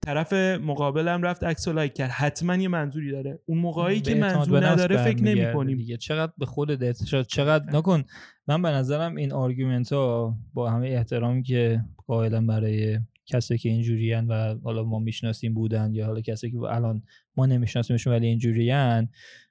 طرف 0.00 0.32
مقابلم 0.62 1.22
رفت 1.22 1.44
عکس 1.44 1.68
لایک 1.68 1.94
کرد. 1.94 2.10
حتما 2.10 2.56
یه 2.56 2.68
منظوری 2.68 3.10
داره. 3.10 3.38
اون 3.46 3.58
موقعی 3.58 4.00
که 4.00 4.14
منظور 4.14 4.66
نداره 4.66 5.04
فکر 5.04 5.22
نمی 5.22 5.52
کنیم 5.52 5.76
دیگه. 5.76 5.96
چقدر 5.96 6.32
به 6.38 6.46
خودت 6.46 7.04
شد 7.04 7.26
چقدر 7.26 7.76
نکن. 7.76 8.04
من 8.46 8.62
به 8.62 8.68
نظرم 8.68 9.16
این 9.16 9.32
argument 9.32 9.92
ها 9.92 10.36
با 10.54 10.70
همه 10.70 10.88
احترامی 10.88 11.42
که 11.42 11.80
قائلا 12.06 12.40
برای 12.40 12.98
کسی 13.26 13.58
که 13.58 13.68
اینجوری 13.68 14.14
و 14.14 14.54
حالا 14.64 14.82
ما 14.82 14.98
می‌شناسیم 14.98 15.54
بودن 15.54 15.94
یا 15.94 16.06
حالا 16.06 16.20
کسی 16.20 16.50
که 16.50 16.58
الان 16.58 17.02
ما 17.36 17.46
نمیشناسیمشون 17.46 18.12
ولی 18.12 18.26
اینجوری 18.26 18.72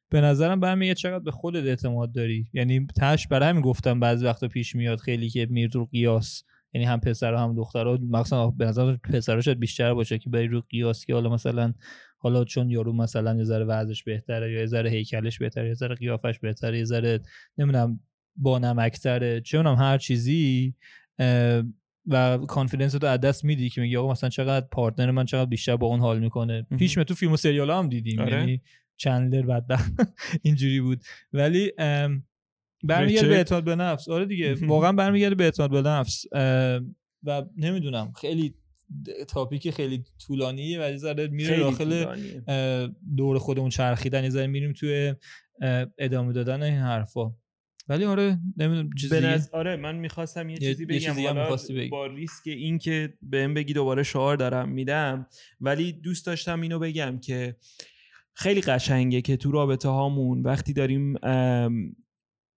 به 0.10 0.22
نظرم 0.22 0.60
برمیگه 0.60 0.94
چقدر 0.94 1.24
به 1.24 1.32
خودت 1.32 1.64
اعتماد 1.64 2.12
داری. 2.12 2.48
یعنی 2.54 2.88
تش 2.98 3.28
برای 3.28 3.50
همین 3.50 3.62
گفتم 3.62 4.00
بعضی 4.00 4.26
وقتا 4.26 4.48
پیش 4.48 4.76
میاد 4.76 5.00
خیلی 5.00 5.30
که 5.30 5.48
میر 5.50 5.70
رو 5.74 5.86
قیاس. 5.86 6.44
یعنی 6.74 6.86
هم 6.86 7.00
پسر 7.00 7.34
هم 7.34 7.56
دخترها. 7.56 7.98
مثلا 8.10 8.48
به 8.48 8.66
نظر 8.66 8.96
پسرها 8.96 9.42
شاید 9.42 9.60
بیشتر 9.60 9.94
باشه 9.94 10.18
که 10.18 10.30
بری 10.30 10.48
رو 10.48 10.62
قیاس 10.62 11.06
که 11.06 11.14
حالا 11.14 11.30
مثلا 11.30 11.74
حالا 12.18 12.44
چون 12.44 12.70
یارو 12.70 12.94
مثلا 12.94 13.36
یه 13.36 13.44
ذره 13.44 13.66
وضعش 13.66 14.04
بهتره 14.04 14.52
یا 14.52 14.60
یه 14.60 14.66
ذره 14.66 14.90
هیکلش 14.90 15.40
بهتره 15.40 15.68
یه 15.68 15.74
ذره 15.74 15.96
قیافش 15.96 16.40
بهتره 16.40 16.78
یه 16.78 16.84
ذره 16.84 17.20
نمی‌دونم 17.58 18.00
با 18.36 18.60
نمکتره 18.60 19.42
چون 19.42 19.68
هم 19.68 19.76
هر 19.76 19.98
چیزی 19.98 20.76
و 22.08 22.38
کانفیدنس 22.38 22.92
تو 22.92 23.08
از 23.08 23.20
دست 23.20 23.46
میدی 23.46 23.70
که 23.70 23.82
میگی 23.82 23.98
آقا 23.98 24.12
مثلا 24.12 24.30
چقدر 24.30 24.68
پارتنر 24.72 25.12
من 25.12 25.26
چقدر 25.26 25.50
بیشتر 25.50 25.76
با 25.76 25.88
اون 25.88 26.00
حال 26.00 26.20
می‌کنه. 26.20 26.68
پیش 26.78 26.94
تو 26.94 27.14
فیلم 27.14 27.32
و 27.32 27.38
سریال 27.38 27.70
هم 27.70 27.90
دیدیم. 27.90 28.20
آره. 28.20 28.32
یعنی 28.32 28.62
چندلر 28.98 29.46
بدبخت. 29.46 29.92
اینجوری 30.44 30.82
بود. 30.82 31.02
ولی 31.34 31.72
برمیگرده 32.84 33.28
به 33.28 33.36
اعتماد 33.36 33.64
به 33.64 33.76
نفس. 33.76 34.10
آره 34.10 34.26
دیگه. 34.26 34.54
واقعا 34.54 34.92
برمیگرده 34.92 35.36
به 35.36 35.44
اعتماد 35.44 35.72
به 35.72 35.82
نفس. 35.82 36.26
و 37.24 37.46
نمی‌دونم. 37.58 38.14
خیلی 38.22 38.54
تاپیک 39.28 39.70
خیلی 39.70 40.04
طولانیه 40.28 40.80
و 40.80 40.98
ذره 40.98 41.28
میره 41.28 41.60
داخل 41.60 42.16
دور 43.18 43.38
خودمون 43.40 43.70
چرخیدن 43.70 44.24
یه 44.24 44.48
میریم 44.48 44.74
توی 44.74 45.16
ادامه 45.98 46.34
دادن 46.34 46.64
این 46.64 46.74
حرفا. 46.74 47.32
ولی 47.88 48.06
آره 48.06 48.40
نمی‌دونم 48.58 48.90
چیزی 49.00 49.20
نز... 49.20 49.50
آره 49.50 49.76
من 49.76 49.96
می‌خواستم 49.96 50.50
یه, 50.50 50.58
چیزی 50.58 50.86
بگم. 50.86 51.00
چیزی 51.00 51.90
با 51.90 52.06
ریسک 52.06 52.48
این 52.48 52.78
که 52.78 53.14
بهم 53.22 53.54
بگی 53.54 53.74
دوباره 53.74 54.04
شعار 54.04 54.38
دارم 54.38 54.70
میدم. 54.70 55.28
ولی 55.62 55.92
دوست 55.92 56.26
داشتم 56.26 56.62
اینو 56.62 56.80
بگم 56.80 57.20
که 57.20 57.56
خیلی 58.34 58.62
قشنگه 58.62 59.22
که 59.22 59.38
تو 59.38 59.52
رابطه 59.52 59.90
هامون 59.90 60.42
وقتی 60.42 60.74
داریم 60.74 61.14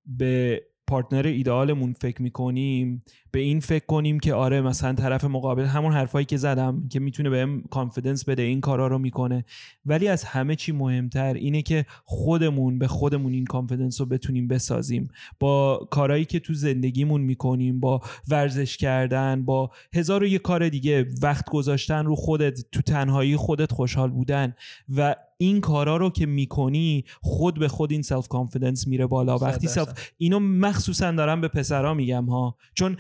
به 0.07 0.63
partner 0.89 1.27
ایدئالمون 1.27 1.93
فکر 1.93 2.23
می‌کنیم 2.23 3.03
به 3.31 3.39
این 3.41 3.61
فکر 3.61 3.87
کنیم 3.87 4.21
که 4.21 4.35
آره 4.35 4.61
مثلا 4.61 4.93
طرف 4.93 5.25
مقابل 5.25 5.65
همون 5.65 5.93
حرفایی 5.93 6.25
که 6.27 6.37
زدم 6.37 6.89
که 6.89 7.01
می‌تونه 7.01 7.31
بهم 7.31 7.63
confidence 7.71 8.29
بده 8.29 8.43
این 8.43 8.61
کارا 8.61 8.87
رو 8.87 8.99
می‌کنه. 8.99 9.45
ولی 9.87 10.09
از 10.09 10.25
همه 10.25 10.57
چی 10.57 10.73
مهمتر 10.73 11.35
اینه 11.35 11.63
که 11.63 11.87
خودمون 12.05 12.79
به 12.79 12.89
خودمون 12.89 13.33
این 13.33 13.45
confidence 13.45 14.01
رو 14.01 14.07
بتونیم 14.07 14.49
بسازیم. 14.49 15.09
با 15.41 15.89
کارهایی 15.91 16.25
که 16.25 16.41
تو 16.41 16.55
زندگیمون 16.55 17.21
می‌کنیم 17.21 17.81
با 17.81 18.01
ورزش 18.29 18.77
کردن 18.77 19.45
با 19.45 19.71
هزار 19.95 20.23
و 20.23 20.27
یک 20.27 20.43
کار 20.43 20.69
دیگه 20.69 21.07
وقت 21.23 21.51
گذاشتن 21.51 22.05
رو 22.05 22.15
خودت 22.17 22.71
تو 22.73 22.83
تنهایی 22.83 23.37
خودت 23.37 23.73
خوشحال 23.73 24.11
بودن. 24.11 24.55
و 24.97 25.17
این 25.37 25.61
کارا 25.61 25.97
رو 25.97 26.11
که 26.11 26.27
می‌کنی 26.27 27.05
خود 27.21 27.59
به 27.59 27.69
خود 27.69 27.93
این 27.93 28.03
self 28.03 28.29
confidence 28.29 28.87
میره 28.87 29.07
بالا. 29.07 29.39
وقتی 29.39 29.67
self 29.67 30.13
اینو 30.17 30.39
مخصوصا 30.39 31.13
دارم 31.13 31.41
به 31.41 31.49
پسرا 31.49 31.95
میگم 31.95 32.25
ها. 32.25 32.57
چون 32.75 32.97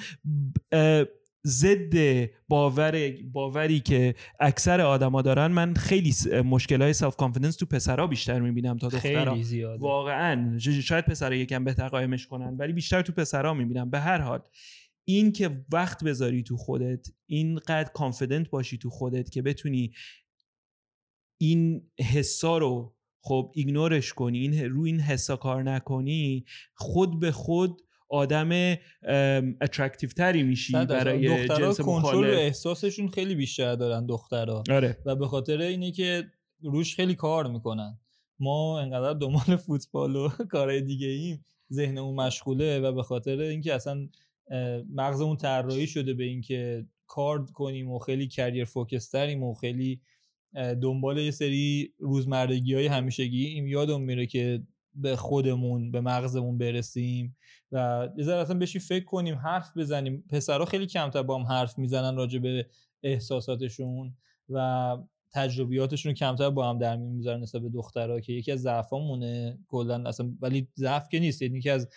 ضد 1.46 2.26
باور 2.48 3.12
باوری 3.32 3.80
که 3.80 4.14
اکثر 4.40 4.80
آدما 4.80 5.22
دارن 5.22 5.46
من 5.46 5.74
خیلی 5.74 6.14
مشکل 6.44 6.82
های 6.82 6.92
self 6.92 7.16
confidence 7.16 7.56
تو 7.56 7.66
پسرها 7.66 8.06
بیشتر 8.06 8.40
می‌بینم 8.40 8.78
تا 8.78 8.88
دخترها 8.88 9.32
خیلی 9.32 9.44
زیاده. 9.44 9.82
واقعا. 9.82 10.58
شاید 10.58 11.04
پسرها 11.04 11.34
یکم 11.34 11.64
بهتر 11.64 11.88
قایمش 11.88 12.26
کنن 12.26 12.56
ولی 12.56 12.72
بیشتر 12.72 13.02
تو 13.02 13.12
پسرها 13.12 13.54
می‌بینم. 13.54 13.90
به 13.90 14.00
هر 14.00 14.18
حال 14.18 14.40
این 15.08 15.32
که 15.32 15.64
وقت 15.72 16.04
بذاری 16.04 16.42
تو 16.42 16.56
خودت 16.56 17.06
اینقدر 17.26 17.90
confident 17.94 18.50
باشی 18.50 18.78
تو 18.78 18.90
خودت 18.90 19.30
که 19.30 19.42
بتونی 19.42 19.92
این 21.38 21.90
حسا 22.00 22.58
رو 22.58 22.96
خب 23.20 23.52
ignore 23.54 23.98
ش 23.98 24.12
کنی 24.12 24.38
این 24.38 24.64
روی 24.64 24.90
این 24.90 25.00
حسا 25.00 25.36
کار 25.36 25.62
نکنی 25.62 26.44
خود 26.74 27.20
به 27.20 27.32
خود 27.32 27.82
آدم 28.08 28.76
attractive 29.60 30.10
تری 30.10 30.42
میشی 30.42 30.72
برای 30.72 31.48
جنس 31.48 31.80
کنترل 31.80 32.24
احساسشون 32.24 33.08
خیلی 33.08 33.34
بیشتر 33.34 33.74
دارن 33.74 34.06
دخترها 34.06 34.62
آره. 34.70 34.98
و 35.06 35.16
به 35.16 35.26
خاطر 35.26 35.60
اینه 35.60 35.92
که 35.92 36.24
روش 36.62 36.96
خیلی 36.96 37.14
کار 37.14 37.46
می‌کنن. 37.46 37.98
ما 38.38 38.80
انقدر 38.80 39.12
دنبال 39.12 39.56
فوتبال 39.56 40.16
و 40.16 40.28
کارهای 40.52 40.80
دیگه 40.80 41.06
ایم 41.06 41.44
ذهنمون 41.72 42.14
مشغوله 42.14 42.80
و 42.80 42.92
به 42.92 43.02
خاطر 43.02 43.38
اینکه 43.40 43.74
اصلا 43.74 44.08
مغزمون 44.94 45.36
طراحی 45.36 45.86
شده 45.86 46.14
به 46.14 46.24
اینکه 46.24 46.86
کار 47.06 47.44
کنیم 47.44 47.90
و 47.90 47.98
خیلی 47.98 48.28
کریر 48.28 48.64
فوکس 48.64 49.10
تریم 49.10 49.42
و 49.42 49.54
خیلی 49.54 50.00
دنبال 50.56 51.18
یه 51.18 51.30
سری 51.30 51.94
روزمرگی 51.98 52.74
های 52.74 52.86
همیشگی 52.86 53.62
یادم 53.68 54.00
میره 54.00 54.26
که 54.26 54.62
به 54.94 55.16
خودمون 55.16 55.90
به 55.90 56.00
مغزمون 56.00 56.58
برسیم 56.58 57.36
و 57.72 58.08
یه 58.16 58.24
ذره 58.24 58.40
اصلا 58.40 58.58
بشی 58.58 58.78
فکر 58.78 59.04
کنیم 59.04 59.34
حرف 59.34 59.76
بزنیم. 59.76 60.24
پسرها 60.30 60.64
خیلی 60.64 60.86
کمتر 60.86 61.22
با 61.22 61.38
هم 61.38 61.46
حرف 61.46 61.78
می‌زنن 61.78 62.16
راجع 62.16 62.38
به 62.38 62.66
احساساتشون 63.02 64.16
و 64.48 64.96
تجربیاتشون 65.34 66.14
کمتر 66.14 66.50
با 66.50 66.70
هم 66.70 66.78
در 66.78 66.96
میون 66.96 67.12
می‌ذارن 67.12 67.40
نسبت 67.40 67.62
به 67.62 67.68
دخترها 67.68 68.20
که 68.20 68.32
یکی 68.32 68.52
از 68.52 68.62
ضعفامونه 68.62 69.58
کلا 69.68 70.08
اصلا 70.08 70.30
ولی 70.40 70.68
ضعف 70.76 71.08
که 71.08 71.20
نیست 71.20 71.42
یعنی 71.42 71.58
یکی 71.58 71.70
از 71.70 71.88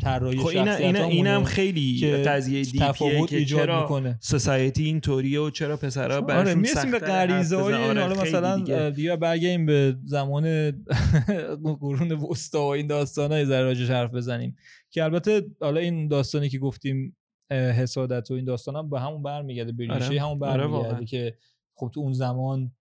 طراحی 0.00 0.38
خب 0.38 0.46
اینا 0.46 1.04
اینم 1.04 1.44
خیلی 1.44 2.16
قضیه 2.16 2.62
دیگه 2.62 2.92
که 3.28 3.44
چرا 3.44 3.82
می‌کنه. 3.82 4.18
سوسایتی 4.20 4.84
اینطوریه 4.84 5.40
و 5.40 5.50
چرا 5.50 5.76
پسرها 5.76 6.20
براشون 6.20 6.66
آره 6.76 6.90
به 6.90 6.98
غریزه 6.98 7.56
های 7.56 7.74
آره 7.74 8.02
حالا 8.02 8.22
مثلا 8.22 8.90
دیگه. 8.90 9.16
برگردیم 9.16 9.66
به 9.66 9.96
زمان 10.04 10.70
قرون 11.80 12.12
وسطا 12.12 12.66
و 12.66 12.68
این 12.68 12.86
داستانا 12.86 13.44
ذره 13.44 13.62
راجعش 13.62 13.90
حرف 13.90 14.14
بزنیم. 14.14 14.56
که 14.90 15.04
البته 15.04 15.46
حالا 15.60 15.80
این 15.80 16.08
داستانی 16.08 16.48
که 16.48 16.58
گفتیم 16.58 17.16
حسادت 17.50 18.30
و 18.30 18.34
این 18.34 18.44
داستان 18.44 18.76
هم 18.76 18.90
به 18.90 19.00
همون 19.00 19.22
برمیگرده 19.22 19.72
به 19.72 19.92
آره. 19.92 20.20
همون 20.20 20.42
آره 20.42 20.66
برمیگرده 20.66 21.04
که 21.04 21.36
خب 21.80 21.90
تو 21.94 22.00
اون 22.00 22.12
زمان 22.12 22.72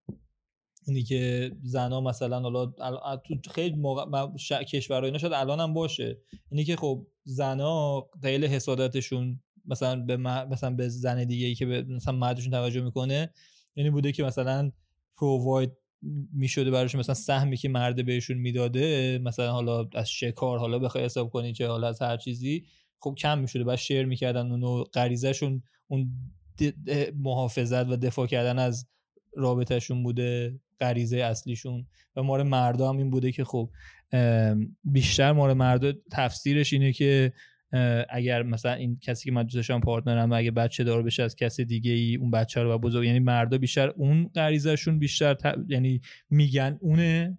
اینی 0.87 1.03
که 1.03 1.51
زنا 1.63 2.01
مثلا 2.01 2.39
حالا 2.39 2.65
تو 3.43 3.51
خیلی 3.51 3.75
موقع 3.75 4.27
کشورها 4.63 5.05
اینا 5.05 5.17
شاید 5.17 5.33
الان 5.33 5.59
هم 5.59 5.73
باشه. 5.73 6.17
اینی 6.51 6.63
که 6.63 6.75
خب 6.75 7.07
زنا 7.23 8.09
دلیل 8.21 8.45
حسادتشون 8.45 9.39
مثلا 9.65 10.05
به 10.05 10.17
مثلا 10.17 10.75
به 10.75 10.89
زن 10.89 11.23
دیگه 11.23 11.47
ای 11.47 11.55
که 11.55 11.65
به 11.65 11.81
مثلا 11.81 12.13
مردشون 12.13 12.51
توجه 12.51 12.81
می‌کنه 12.81 13.33
یعنی 13.75 13.89
بوده 13.89 14.11
که 14.11 14.23
مثلا 14.23 14.71
پروواید 15.17 15.71
می‌شده 16.33 16.71
براشون 16.71 16.99
مثلا 16.99 17.15
سهمی 17.15 17.57
که 17.57 17.69
مرده 17.69 18.03
بهشون 18.03 18.37
می‌داده 18.37 19.19
مثلا 19.23 19.51
حالا 19.51 19.89
از 19.93 20.09
شکار 20.09 20.59
حالا 20.59 20.79
بخوای 20.79 21.03
حساب 21.03 21.29
کنی 21.29 21.53
چه 21.53 21.67
حالا 21.67 21.87
از 21.87 22.01
هر 22.01 22.17
چیزی 22.17 22.65
خب 22.99 23.15
کم 23.17 23.39
می‌شده. 23.39 23.63
بعد 23.63 23.77
شیر 23.77 24.05
می‌کردن 24.05 24.51
اونو 24.51 24.83
غریزهشون 24.83 25.63
اون 25.87 26.11
محافظت 27.15 27.87
و 27.89 27.97
دفاع 27.97 28.27
کردن 28.27 28.59
از 28.59 28.87
رابطهشون 29.35 30.03
بوده 30.03 30.59
غریزه 30.79 31.17
اصلیشون. 31.17 31.87
و 32.15 32.23
مال 32.23 32.43
مردا 32.43 32.89
هم 32.89 32.97
این 32.97 33.09
بوده 33.09 33.31
که 33.31 33.43
خب 33.43 33.69
بیشتر 34.83 35.31
مال 35.31 35.53
مردا 35.53 35.93
تفسیرش 36.11 36.73
اینه 36.73 36.93
که 36.93 37.33
اگر 38.09 38.43
مثلا 38.43 38.73
این 38.73 38.99
کسی 39.01 39.25
که 39.25 39.31
من 39.31 39.43
دوستشم 39.43 39.79
partner 39.79 40.25
م 40.25 40.31
اگه 40.31 40.51
بچه 40.51 40.83
دار 40.83 41.03
بشه 41.03 41.23
از 41.23 41.35
کسی 41.35 41.65
دیگه 41.65 41.91
ای 41.91 42.15
اون 42.15 42.31
بچه 42.31 42.63
رو 42.63 42.73
و 42.73 42.77
بزرگ 42.77 43.05
یعنی 43.05 43.19
مردا 43.19 43.57
بیشتر 43.57 43.89
اون 43.89 44.27
غریزهشون 44.35 44.99
بیشتر 44.99 45.35
یعنی 45.67 46.01
میگن 46.29 46.77
اونه. 46.81 47.37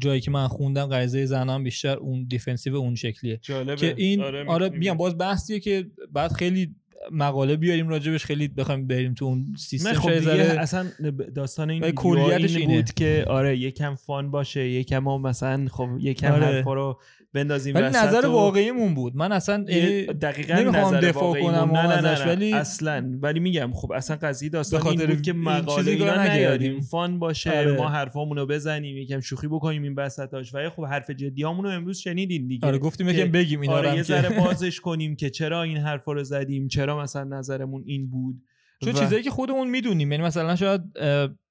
جایی 0.00 0.20
که 0.20 0.30
من 0.30 0.48
خوندم 0.48 0.86
غریزه 0.86 1.26
زنان 1.26 1.64
بیشتر 1.64 1.96
اون 1.96 2.24
defensive 2.24 2.76
اون 2.76 2.94
شکلیه. 2.94 3.38
جالبه. 3.42 3.76
که 3.76 3.94
این 3.96 4.22
آره, 4.22 4.44
آره 4.46 4.94
باز 4.94 5.18
بحثیه 5.18 5.60
که 5.60 5.86
بعد 6.12 6.32
خیلی 6.32 6.74
مقاله 7.12 7.56
بیاریم 7.56 7.88
راجبش 7.88 8.24
خیلی 8.24 8.48
بخوایم 8.48 8.86
بریم 8.86 9.14
تو 9.14 9.24
اون 9.24 9.46
سیستم 9.58 9.92
خب 9.92 10.18
دیگه 10.18 10.32
اصلا 10.58 10.86
داستان 11.34 11.70
این 11.70 11.90
کلیتش 11.90 12.56
این. 12.56 12.70
بود 12.70 12.94
که 12.94 13.24
آره 13.28 13.58
یکم 13.58 13.94
فان 13.94 14.30
باشه 14.30 14.68
یکم 14.68 14.98
ما 14.98 15.18
مثلا 15.18 15.66
خب 15.70 15.88
یکم 15.98 16.32
آره. 16.32 16.46
حرفا 16.46 16.74
رو 16.74 17.00
بندازیم 17.34 17.74
ولی 17.74 17.84
نظر 17.86 18.26
و- 18.26 18.32
واقعیمون 18.32 18.94
بود 18.94 19.16
من 19.16 19.32
اصلا 19.32 19.64
یعنی 19.68 20.06
دقیقا 20.06 20.54
نمی‌خوام 20.54 20.84
نظر 20.94 21.00
دفاع. 21.00 21.40
کنم 21.42 21.70
نه 21.76 21.86
نه 21.86 22.00
نه. 22.00 22.26
ولی- 22.26 22.52
اصلا 22.52 23.18
ولی 23.22 23.40
میگم 23.40 23.70
خب 23.74 23.92
اصلا 23.92 24.16
قضیه 24.16 24.48
داستان 24.48 24.86
این 24.86 25.06
بود 25.06 25.22
که 25.22 25.32
مقاله 25.32 25.90
اینا. 25.92 26.24
نیاریم 26.34 26.80
فان 26.80 27.18
باشه 27.18 27.50
آره. 27.58 27.76
ما 27.76 27.88
حرفامونو 27.88 28.46
بزنیم 28.46 28.96
یکم 28.96 29.20
شوخی 29.20 29.46
بکنیم 29.48 29.82
این 29.82 29.94
وسطاش 29.94 30.54
ولی 30.54 30.68
خب 30.68 30.84
حرف 30.84 31.10
جدی 31.10 31.42
رو 31.42 31.66
امروز 31.66 31.98
شنیدین 31.98 32.46
دیگه 32.48 32.66
آره 32.66 32.78
گفتیم 32.78 33.08
یکم 33.08 33.30
بگیم 33.30 33.60
اینا 33.60 33.74
آره 33.74 33.94
یه 33.96 34.02
ذره 34.02 34.38
بازش 34.44 34.80
کنیم 34.80 35.16
که 35.16 35.30
چرا 35.30 35.62
این 35.62 35.76
حرفا 35.76 36.12
رو 36.12 36.24
زدیم 36.24 36.68
چرا 36.68 37.02
مثلا 37.02 37.24
نظرمون 37.24 37.82
این 37.86 38.10
بود 38.10 38.42
چون 38.84 38.92
و- 38.92 38.98
چیزایی 38.98 39.22
که 39.22 39.30
خودمون 39.30 39.70
می‌دونیم 39.70 40.12
یعنی 40.12 40.24
مثلا 40.24 40.56
شاید 40.56 40.80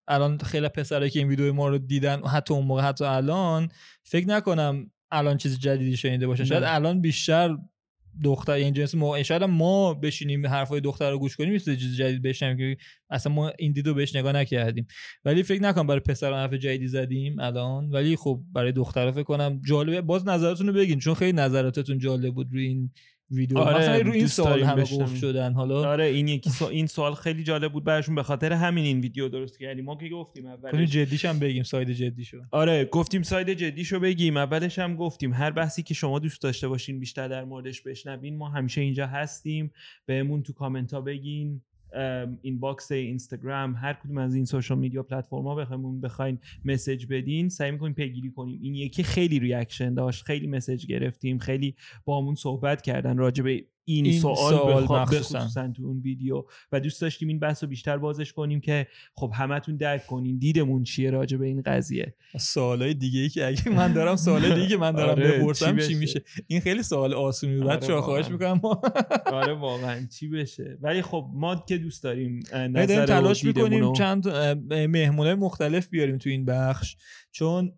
الان 0.07 0.37
خیلی 0.37 0.67
پسرایی 0.69 1.11
که 1.11 1.19
این 1.19 1.27
ویدیو 1.27 1.53
ما 1.53 1.67
رو 1.67 1.77
دیدن 1.77 2.21
حتی 2.23 2.53
اون 2.53 2.65
موقع 2.65 2.81
حتی 2.81 3.05
الان 3.05 3.67
فکر 4.03 4.27
نکنم 4.27 4.91
الان 5.11 5.37
چیز 5.37 5.59
جدیدی 5.59 5.97
شنیده 5.97 6.27
باشه 6.27 6.45
شاید. 6.45 6.63
الان 6.63 7.01
بیشتر 7.01 7.57
دختر 8.23 8.51
این 8.51 8.73
جنس 8.73 8.95
ما 8.95 9.23
شاید 9.23 9.43
ما 9.43 9.93
بشینیم 9.93 10.47
حرفای 10.47 10.81
دختر 10.81 11.11
رو 11.11 11.19
گوش 11.19 11.35
کنیم 11.35 11.53
یه 11.53 11.59
چیز 11.59 11.97
جدید 11.97 12.21
بشنویم 12.21 12.57
که 12.57 12.77
اصلا 13.09 13.33
ما 13.33 13.51
این 13.59 13.71
دیدو 13.71 13.93
بهش 13.93 14.15
نگاه 14.15 14.33
نکردیم. 14.33 14.87
ولی 15.25 15.43
فکر 15.43 15.61
نکنم 15.61 15.87
برای 15.87 15.99
پسر 15.99 16.33
حرف 16.33 16.53
جدیدی 16.53 16.87
زدیم 16.87 17.39
الان. 17.39 17.89
ولی 17.89 18.15
خب 18.15 18.41
برای 18.53 18.71
دخترها 18.71 19.11
فکر 19.11 19.23
کنم 19.23 19.61
جالبه. 19.67 20.01
باز 20.01 20.27
نظراتتون 20.27 20.67
رو 20.67 20.73
بگین 20.73 20.99
چون 20.99 21.13
خیلی 21.13 21.33
نظراتتون 21.33 21.97
جالب 21.97 22.33
بود 22.33 22.47
روی 22.51 22.65
این 22.65 22.91
ویدیو 23.31 23.57
آره، 23.57 23.77
مثلا 23.77 23.97
رو 23.97 24.11
این 24.11 24.27
سوال 24.27 24.63
همه. 24.63 24.81
گفت 24.81 25.15
شدن. 25.15 25.53
حالا 25.53 25.89
آره 25.89 26.05
این 26.05 26.27
یکی 26.27 26.49
سو... 26.49 26.65
این 26.65 26.87
سوال 26.87 27.13
خیلی 27.13 27.43
جالب 27.43 27.71
بود 27.71 27.83
براشون 27.83 28.15
به 28.15 28.23
خاطر 28.23 28.53
همین 28.53 28.85
این 28.85 28.99
ویدیو 28.99 29.29
درست 29.29 29.59
کردیم. 29.59 29.85
ما 29.85 29.95
که 29.95 30.09
گفتیم 30.09 30.45
اولش 30.45 30.89
جدیش 30.89 31.25
هم 31.25 31.39
بگیم 31.39 31.63
side 31.63 31.91
جدیشو. 31.91 32.37
آره 32.51 32.85
گفتیم 32.85 33.23
side 33.23 33.49
جدیشو 33.49 33.99
بگیم 33.99 34.37
اولش 34.37 34.79
هم 34.79 34.95
گفتیم 34.95 35.33
هر 35.33 35.51
بحثی 35.51 35.83
که 35.83 35.93
شما 35.93 36.19
دوست 36.19 36.41
داشته 36.41 36.67
باشین 36.67 36.99
بیشتر 36.99 37.27
در 37.27 37.43
موردش 37.43 37.81
بشنوین 37.81 38.37
ما 38.37 38.49
همیشه 38.49 38.81
اینجا 38.81 39.07
هستیم. 39.07 39.71
بهمون 40.05 40.43
تو 40.43 40.53
کامنت 40.53 40.93
ها 40.93 41.01
بگین. 41.01 41.61
inbox 42.41 42.91
اینستاگرام 42.91 43.75
هر 43.75 43.93
کدوم 43.93 44.17
از 44.17 44.35
این 44.35 44.45
social 44.45 44.77
media 44.77 45.03
platform 45.03 45.50
ا 45.50 45.55
بخوایم 45.55 46.01
بخواین 46.01 46.39
message 46.65 47.05
بدین 47.09 47.49
سعی 47.49 47.71
می‌کنیم 47.71 47.93
پیگیری 47.93 48.31
کنیم. 48.31 48.59
این 48.61 48.75
یکی 48.75 49.03
خیلی 49.03 49.39
reaction 49.39 49.93
داشت 49.93 50.23
خیلی 50.23 50.47
message 50.47 50.85
گرفتیم 50.85 51.37
خیلی 51.37 51.75
با 52.05 52.21
همون 52.21 52.35
صحبت 52.35 52.81
کردن 52.81 53.17
راجع 53.17 53.43
این, 53.89 54.05
این 54.05 54.19
سوال, 54.21 54.35
سوال 54.57 54.83
بخوا- 54.83 55.01
مخصوصاً. 55.01 55.39
بخصوصاً 55.39 55.71
تو 55.75 55.83
اون 55.83 55.99
ویدیو. 55.99 56.43
و 56.71 56.79
دوست 56.79 57.01
داشتیم 57.01 57.27
این 57.27 57.39
بحث 57.39 57.63
رو 57.63 57.69
بیشتر 57.69 57.97
بازش 57.97 58.33
کنیم 58.33 58.59
که 58.61 58.87
خب 59.15 59.31
همتون 59.35 59.75
درک 59.77 60.05
کنین. 60.07 60.37
دیدمون 60.37 60.83
چیه 60.83 61.09
راجع 61.11 61.37
به 61.37 61.45
این 61.45 61.61
قضیه. 61.65 62.15
سوالای 62.39 62.93
دیگه 62.93 63.19
ای 63.19 63.29
که 63.29 63.47
اگه 63.47 63.69
من 63.69 63.93
دارم 63.93 64.15
سوالای 64.15 64.53
دیگه 64.59 64.67
که 64.67 64.77
من 64.77 64.91
دارم 64.91 65.09
آره، 65.09 65.37
بپرسم 65.39 65.77
چی 65.77 65.87
چی؟ 65.87 65.95
میشه؟ 65.95 66.21
این 66.47 66.59
خیلی 66.59 66.83
سوال 66.83 67.13
آسونی 67.13 67.57
بود. 67.57 67.67
آره، 67.67 68.01
خواهش. 68.01 68.27
می‌کنم. 68.29 68.61
آره 69.25 69.53
واقعا. 69.53 70.05
چی 70.05 70.27
بشه؟ 70.27 70.77
ولی 70.81 71.01
خب 71.01 71.29
ما 71.33 71.55
که 71.67 71.77
دوست 71.77 72.03
داریم 72.03 72.39
نظر 72.53 73.05
تلاش 73.05 73.43
می‌کنیم 73.43 73.93
چند 73.93 74.27
مهمونه 74.89 75.35
مختلف 75.35 75.89
بیاریم 75.89 76.17
تو 76.17 76.29
این 76.29 76.45
بخش. 76.45 76.95
چون 77.31 77.71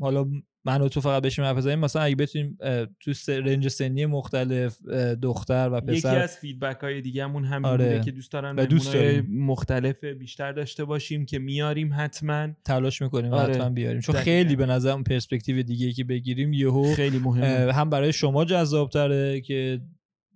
حالا 0.00 0.26
من 0.64 0.80
و 0.80 0.88
تو 0.88 1.00
فقط 1.00 1.22
بشیم 1.22 1.44
حرف 1.44 1.56
بزنیم 1.56 1.78
مثلا 1.78 2.02
اگه 2.02 2.16
بتونیم 2.16 2.58
تو 3.00 3.12
range 3.28 3.68
سنی 3.68 4.06
مختلف 4.06 4.82
دختر 5.22 5.70
و 5.72 5.76
یکی 5.76 5.98
پسر 5.98 6.18
از 6.18 6.36
feedback 6.36 6.76
های 6.76 7.00
دیگه 7.00 7.24
همون 7.24 7.44
همین 7.44 7.66
آره. 7.66 7.84
بوده 7.84 8.04
که 8.04 8.10
دوست 8.10 8.32
دارن 8.32 8.56
و 8.56 8.66
دوست. 8.66 8.96
مختلف 9.28 10.04
بیشتر 10.04 10.52
داشته 10.52 10.84
باشیم 10.84 11.26
که 11.26 11.38
میاریم 11.38 11.94
حتما 11.96 12.48
تلاش 12.64 13.02
می‌کنیم 13.02 13.32
آره. 13.32 13.54
حتما 13.54 13.70
بیاریم 13.70 14.00
چون 14.00 14.12
دقیقاً. 14.12 14.24
خیلی 14.24 14.56
به 14.56 14.66
نظرم 14.66 15.04
پرسپکتیو 15.04 15.62
دیگه 15.62 15.92
که 15.92 16.04
بگیریم 16.04 16.52
یهو 16.52 16.94
خیلی 16.94 17.18
مهمه 17.18 17.72
هم 17.72 17.90
برای 17.90 18.12
شما 18.12 18.44
جذاب 18.44 18.90
تره 18.90 19.40
که 19.40 19.80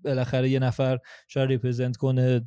بالاخره 0.04 0.48
یه 0.48 0.58
نفر 0.58 0.98
شاید 1.28 1.48
represent 1.48 1.96
کنه 1.96 2.46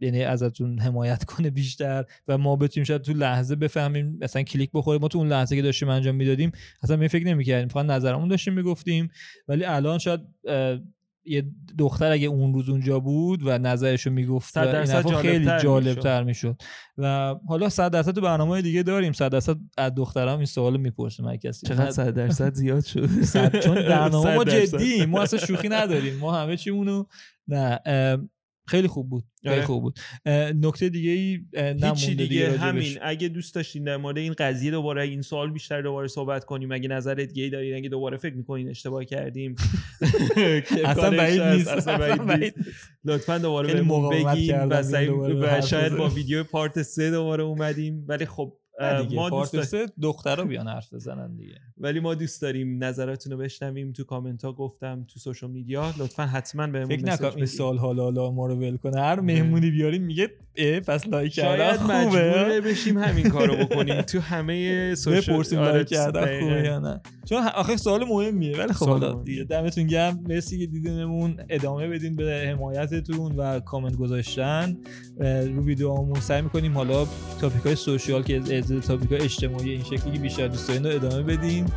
یعنی 0.00 0.22
ازتون 0.22 0.78
حمایت 0.78 1.24
کنه 1.24 1.50
بیشتر 1.50 2.04
و 2.28 2.38
ما 2.38 2.56
بتونیم 2.56 2.84
شاید 2.84 3.02
تو 3.02 3.12
لحظه 3.12 3.56
بفهمیم 3.56 4.18
مثلا 4.20 4.42
کلیک 4.42 4.70
بخوره. 4.74 4.98
ما 4.98 5.08
تو 5.08 5.18
اون 5.18 5.28
لحظه 5.28 5.56
که 5.56 5.62
داشتیم 5.62 5.88
انجام 5.88 6.14
می‌دادیم 6.14 6.52
اصلا 6.82 6.96
می 6.96 7.08
فکر 7.08 7.26
نمی‌کردیم. 7.26 7.68
فقط 7.68 7.86
نظرمون 7.86 8.28
داشتیم 8.28 8.54
می‌گفتیم. 8.54 9.10
ولی 9.48 9.64
الان 9.64 9.98
شاید 9.98 10.20
یه 11.28 11.44
دختر 11.78 12.10
اگه 12.10 12.26
اون 12.26 12.54
روز 12.54 12.68
اونجا 12.68 13.00
بود 13.00 13.40
و 13.46 13.58
نظرشو 13.58 14.10
می‌گفت 14.10 14.52
صد 14.52 14.74
و 14.74 15.02
این 15.02 15.16
خیلی 15.16 15.44
جالب‌تر 15.44 15.58
جالب 15.58 15.98
تر 15.98 16.22
می‌شد. 16.22 16.62
و 16.98 17.34
حالا 17.48 17.68
صد 17.68 17.90
درصد 17.90 18.14
تو 18.14 18.20
برنامه 18.20 18.62
دیگه 18.62 18.82
داریم. 18.82 19.12
صد 19.12 19.32
درصد 19.32 19.56
از 19.78 19.94
دخترام 19.94 20.36
این 20.36 20.46
سوال 20.46 20.76
می‌پرسیم 20.76 21.26
هر 21.28 21.36
کسی 21.36 21.66
چقدر 21.66 21.90
صد 21.90 22.14
درصد 22.14 22.54
زیاد 22.54 22.84
شد؟ 22.84 23.22
صد 23.22 23.60
چون 23.60 23.74
برنامه 23.88 24.34
ما. 24.34 24.44
جدی. 24.44 25.06
ما 25.06 25.22
اصلا 25.22 25.38
شوخی 25.38 25.68
نداریم. 25.68 26.18
ما 26.18 26.32
همه 26.36 26.56
چیمونو 26.56 27.04
نه 27.48 27.80
خیلی 28.68 28.88
خوب 28.88 29.10
بود 29.10 29.24
خیلی 29.42 29.54
آره. 29.54 29.64
خوب 29.64 29.82
بود. 29.82 29.98
نکته 30.54 30.88
دیگه 30.88 31.10
ای 31.10 31.40
نمونده 31.54 32.14
دیگه 32.14 32.46
راجبش. 32.46 32.60
همین. 32.60 32.98
اگه 33.02 33.28
دوست 33.28 33.54
داشتین 33.54 33.84
در 33.84 33.96
مورد 33.96 34.18
این 34.18 34.34
قضیه 34.38 34.70
دوباره 34.70 35.02
این 35.02 35.22
سوال 35.22 35.50
بیشتر 35.50 35.82
دوباره 35.82 36.08
صحبت 36.08 36.44
کنیم 36.44 36.72
اگه 36.72 36.88
نظر 36.88 37.14
دیگه 37.14 37.42
ای 37.42 37.50
دارین 37.50 37.74
اگه 37.76 37.88
دوباره 37.88 38.16
فکر 38.16 38.34
می‌کنین 38.34 38.68
اشتباه 38.68 39.04
کردیم. 39.04 39.54
اصلا 40.84 41.10
بعید 41.10 41.42
نیست. 41.42 41.68
اصلا 41.68 41.98
بعید 41.98 42.22
نیست. 42.22 42.54
لطفا 43.04 43.38
دوباره 43.38 43.74
بهمون 43.74 44.10
بگین. 44.10 44.56
و, 44.62 45.60
شاید 45.60 45.96
با. 45.96 46.08
ویدیو 46.08 46.44
پارت 46.44 46.82
سه 46.82 47.10
دوباره 47.10 47.44
اومدیم. 47.44 48.04
ولی 48.08 48.26
خب 48.26 48.52
دیگه 49.00 49.16
ما 49.16 49.30
دوست 49.30 49.74
دخترا 50.02 50.44
بیان 50.44 50.68
حرف 50.68 50.94
بزنن 50.94 51.36
دیگه. 51.36 51.60
ولی 51.80 52.00
ما 52.00 52.14
دوست 52.14 52.42
داریم 52.42 52.84
نظراتونو 52.84 53.36
بشنویم 53.36 53.92
تو 53.92 54.04
کامنت 54.04 54.44
ها 54.44 54.52
گفتم 54.52 55.06
تو 55.12 55.20
سوشال 55.20 55.50
میدیا. 55.50 55.94
لطفا 55.98 56.22
حتما 56.22 56.66
بهمون 56.66 56.96
فکر 56.96 57.30
بدین. 57.30 57.46
سال 57.46 57.78
حالا 57.78 58.02
حالا 58.02 58.30
ما 58.30 58.46
رو 58.46 58.54
ول 58.54 58.76
کنه. 58.76 59.00
هر 59.00 59.20
مهمونی 59.20 59.70
بیاریم 59.70 60.02
میگه 60.02 60.30
اه 60.56 60.80
پس 60.80 61.06
لایک 61.06 61.32
کردن 61.32 61.86
شاید 61.86 62.08
خوبه. 62.08 62.60
بشیم 62.60 62.98
همین 62.98 63.28
کارو 63.28 63.56
بکنیم. 63.56 64.02
تو 64.02 64.20
همه 64.20 64.94
social 64.94 65.34
بپرسیم 65.34 65.58
آره، 65.58 65.72
لایک 65.72 65.88
کردن 65.88 66.24
دقیقاً. 66.24 66.46
خوبه 66.46 66.62
یا 66.62 66.78
نه. 66.78 67.00
چون 67.28 67.42
آخه 67.54 67.76
سوال 67.76 68.04
مهمیه 68.04 68.56
ولی 68.56 68.72
خب 68.72 68.86
حالا. 68.86 69.22
دیگه 69.22 69.44
دمتون 69.44 69.86
گرم. 69.86 70.24
مرسی 70.28 70.58
که 70.58 70.66
دیدنمون. 70.66 71.36
ادامه 71.48 71.88
بدین 71.88 72.16
به 72.16 72.54
حمایتتون 72.54 73.36
و 73.36 73.60
کامنت 73.60 73.96
گذاشتن. 73.96 74.76
رو 75.20 75.64
ویدیوهامون 75.64 76.20
سعی 76.20 76.42
می‌کنیم 76.42 76.74
حالا 76.74 77.06
topic 77.40 77.62
های 77.62 77.74
social 77.74 78.22
که 78.22 78.36
از 78.36 78.72
topic 78.86 79.12
های 79.12 79.20
اجتماعی 79.20 79.70
این 79.70 79.82
شکلی 79.82 80.12
که 80.12 80.18
بیشتر 80.18 80.48
دوست 80.48 80.68
دارین 80.68 80.84
رو 80.86 80.90
ادامه 80.94 81.22
بدین. 81.22 81.64
اه، 81.64 81.67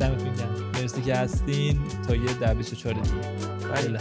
دمتون 0.00 0.34
گرم. 0.34 0.70
مرسی 0.74 1.02
که 1.02 1.14
هستین. 1.14 1.78
تا 2.08 2.14
یه 2.16 2.34
در 2.40 2.54
24 2.54 2.94
دیگه. 2.94 3.16
بله. 3.74 3.98